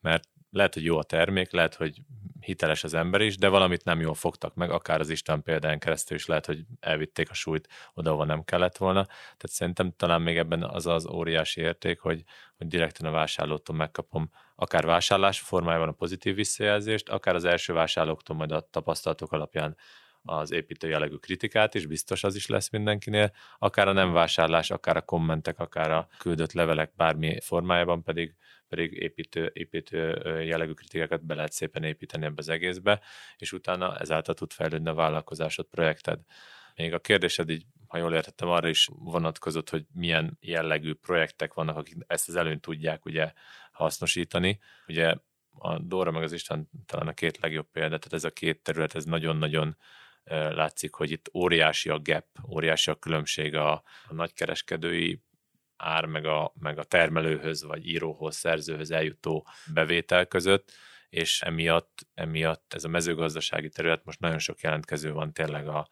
[0.00, 2.00] mert lehet, hogy jó a termék, lehet, hogy
[2.40, 6.16] hiteles az ember is, de valamit nem jól fogtak meg, akár az Isten példán keresztül
[6.16, 9.04] is lehet, hogy elvitték a súlyt oda, ahol nem kellett volna.
[9.04, 12.22] Tehát szerintem talán még ebben az az óriási érték, hogy,
[12.56, 18.36] hogy direkten a vásárlótól megkapom akár vásárlás formájában a pozitív visszajelzést, akár az első vásárlóktól
[18.36, 19.76] majd a tapasztalatok alapján
[20.22, 24.96] az építő jellegű kritikát is, biztos az is lesz mindenkinél, akár a nem vásárlás, akár
[24.96, 28.34] a kommentek, akár a küldött levelek bármi formájában pedig
[28.70, 33.00] pedig építő, építő jellegű kritikákat be lehet szépen építeni ebbe az egészbe,
[33.36, 36.20] és utána ezáltal tud fejlődni a vállalkozásod, projekted.
[36.74, 41.76] Még a kérdésed így, ha jól értettem, arra is vonatkozott, hogy milyen jellegű projektek vannak,
[41.76, 43.32] akik ezt az előnyt tudják ugye
[43.72, 44.58] hasznosítani.
[44.88, 45.14] Ugye
[45.58, 48.94] a Dóra meg az István talán a két legjobb példa, tehát ez a két terület,
[48.94, 49.76] ez nagyon-nagyon
[50.24, 53.72] látszik, hogy itt óriási a gap, óriási a különbség a,
[54.08, 55.22] a nagykereskedői
[55.76, 60.72] ár, meg a, meg a termelőhöz, vagy íróhoz, szerzőhöz eljutó bevétel között,
[61.08, 65.88] és emiatt, emiatt ez a mezőgazdasági terület most nagyon sok jelentkező van tényleg a,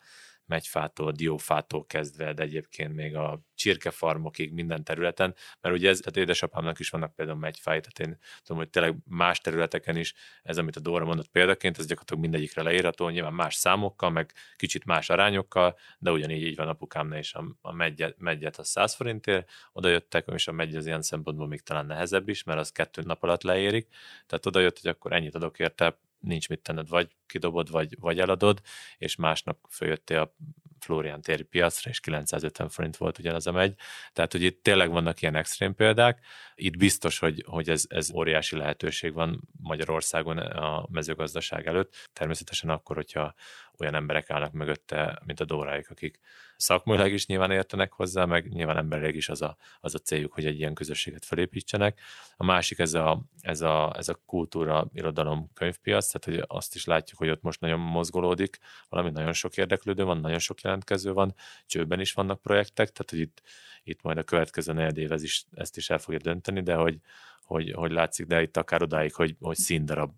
[0.48, 6.78] megyfától, diófától kezdve, de egyébként még a csirkefarmokig minden területen, mert ugye ez, tehát édesapámnak
[6.78, 10.80] is vannak például megyfái, tehát én tudom, hogy tényleg más területeken is ez, amit a
[10.80, 16.10] Dóra mondott példaként, ez gyakorlatilag mindegyikre leírható, nyilván más számokkal, meg kicsit más arányokkal, de
[16.10, 20.48] ugyanígy így van apukámnál is a, a megyet, megyet a 100 forintért, oda jöttek, és
[20.48, 23.88] a megy az ilyen szempontból még talán nehezebb is, mert az kettő nap alatt leérik,
[24.26, 28.20] tehát oda jött, hogy akkor ennyit adok érte, nincs mit tenned, vagy kidobod, vagy, vagy
[28.20, 28.60] eladod,
[28.98, 30.34] és másnap följöttél a
[30.80, 33.74] Florian téri piacra, és 950 forint volt ugyanaz a megy.
[34.12, 36.24] Tehát, hogy itt tényleg vannak ilyen extrém példák.
[36.54, 42.08] Itt biztos, hogy, hogy ez, ez óriási lehetőség van Magyarországon a mezőgazdaság előtt.
[42.12, 43.34] Természetesen akkor, hogyha
[43.78, 46.18] olyan emberek állnak mögötte, mint a Dóráik, akik
[46.58, 50.46] szakmailag is nyilván értenek hozzá, meg nyilván emberileg is az a, az a céljuk, hogy
[50.46, 52.00] egy ilyen közösséget felépítsenek.
[52.36, 56.84] A másik ez a, ez a, ez a kultúra, irodalom, könyvpiac, tehát hogy azt is
[56.84, 61.34] látjuk, hogy ott most nagyon mozgolódik, valami nagyon sok érdeklődő van, nagyon sok jelentkező van,
[61.66, 63.42] csőben is vannak projektek, tehát hogy itt,
[63.82, 67.00] itt majd a következő negyed év ez is, ezt is el fogja dönteni, de hogy,
[67.42, 70.10] hogy, hogy látszik, de itt akár odáig, hogy, hogy színdarab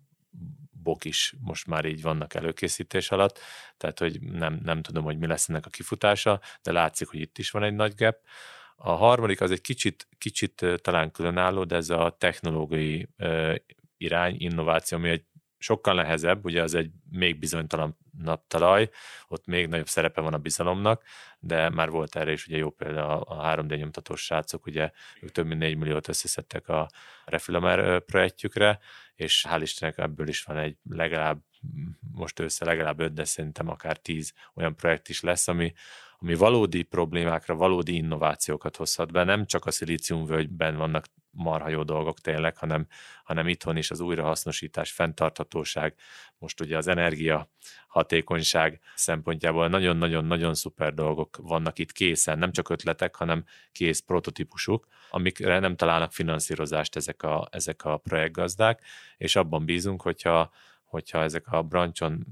[0.83, 3.39] bok is most már így vannak előkészítés alatt,
[3.77, 7.37] tehát hogy nem, nem tudom, hogy mi lesz ennek a kifutása, de látszik, hogy itt
[7.37, 8.17] is van egy nagy gap.
[8.75, 13.09] A harmadik az egy kicsit, kicsit talán különálló, de ez a technológiai
[13.97, 15.25] irány, innováció, ami egy
[15.57, 18.89] sokkal nehezebb, ugye az egy még bizonytalan naptalaj,
[19.27, 21.03] ott még nagyobb szerepe van a bizalomnak,
[21.39, 24.91] de már volt erre is ugye jó példa a 3D nyomtatós srácok, ugye
[25.21, 26.89] ők több mint 4 milliót összeszedtek a
[27.25, 28.79] Refilamer projektjükre,
[29.15, 31.39] és hál' Istennek ebből is van egy legalább
[32.11, 35.73] most össze legalább 5, de szerintem akár 10 olyan projekt is lesz, ami,
[36.21, 39.23] ami valódi problémákra, valódi innovációkat hozhat be.
[39.23, 42.87] Nem csak a szilíciumvölgyben vannak marha jó dolgok tényleg, hanem,
[43.23, 45.95] hanem itthon is az újrahasznosítás, fenntarthatóság,
[46.37, 47.49] most ugye az energia
[47.87, 55.59] hatékonyság szempontjából nagyon-nagyon-nagyon szuper dolgok vannak itt készen, nem csak ötletek, hanem kész prototípusuk, amikre
[55.59, 58.81] nem találnak finanszírozást ezek a, ezek a projektgazdák,
[59.17, 60.51] és abban bízunk, hogyha,
[60.83, 62.25] hogyha ezek a brancson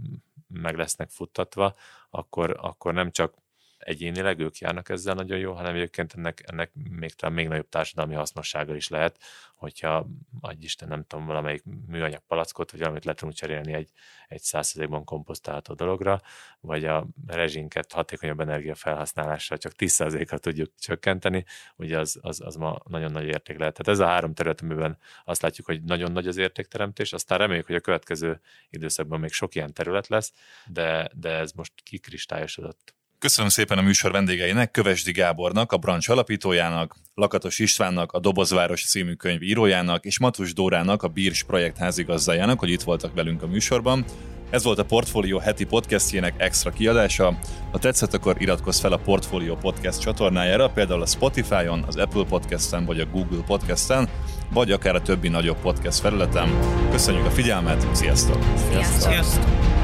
[0.47, 1.75] meg lesznek futtatva,
[2.09, 3.33] akkor, akkor nem csak
[3.79, 8.13] egyénileg ők járnak ezzel nagyon jó, hanem egyébként ennek, ennek még talán még nagyobb társadalmi
[8.13, 9.19] hasznossága is lehet,
[9.55, 10.07] hogyha,
[10.41, 13.89] adj Isten, nem tudom, valamelyik műanyag palackot, vagy valamit le tudunk cserélni egy,
[14.27, 16.21] egy százszerzékban komposztálható dologra,
[16.59, 23.11] vagy a rezsinket hatékonyabb energiafelhasználással csak 10%-ra tudjuk csökkenteni, ugye az, az, az ma nagyon
[23.11, 23.77] nagy érték lehet.
[23.77, 27.65] Tehát ez a három terület, amiben azt látjuk, hogy nagyon nagy az értékteremtés, aztán reméljük,
[27.65, 30.33] hogy a következő időszakban még sok ilyen terület lesz,
[30.65, 32.97] de, de ez most kikristályosodott.
[33.19, 39.13] Köszönöm szépen a műsor vendégeinek, Kövesdi Gábornak, a Brancs alapítójának, Lakatos Istvánnak, a Dobozváros című
[39.13, 44.05] könyv írójának, és Matus Dórának, a Bírs projekt házigazdájának, hogy itt voltak velünk a műsorban.
[44.49, 47.39] Ez volt a Portfolio heti podcastjének extra kiadása.
[47.71, 52.85] Ha tetszett, akkor iratkozz fel a Portfolio podcast csatornájára, például a Spotify-on, az Apple Podcast-en
[52.85, 54.09] vagy a Google Podcast-en,
[54.53, 56.49] vagy akár a többi nagyobb podcast felületen.
[56.91, 58.43] Köszönjük a figyelmet, sziasztok!
[58.69, 59.11] Sziasztok!
[59.11, 59.78] Sziasztok!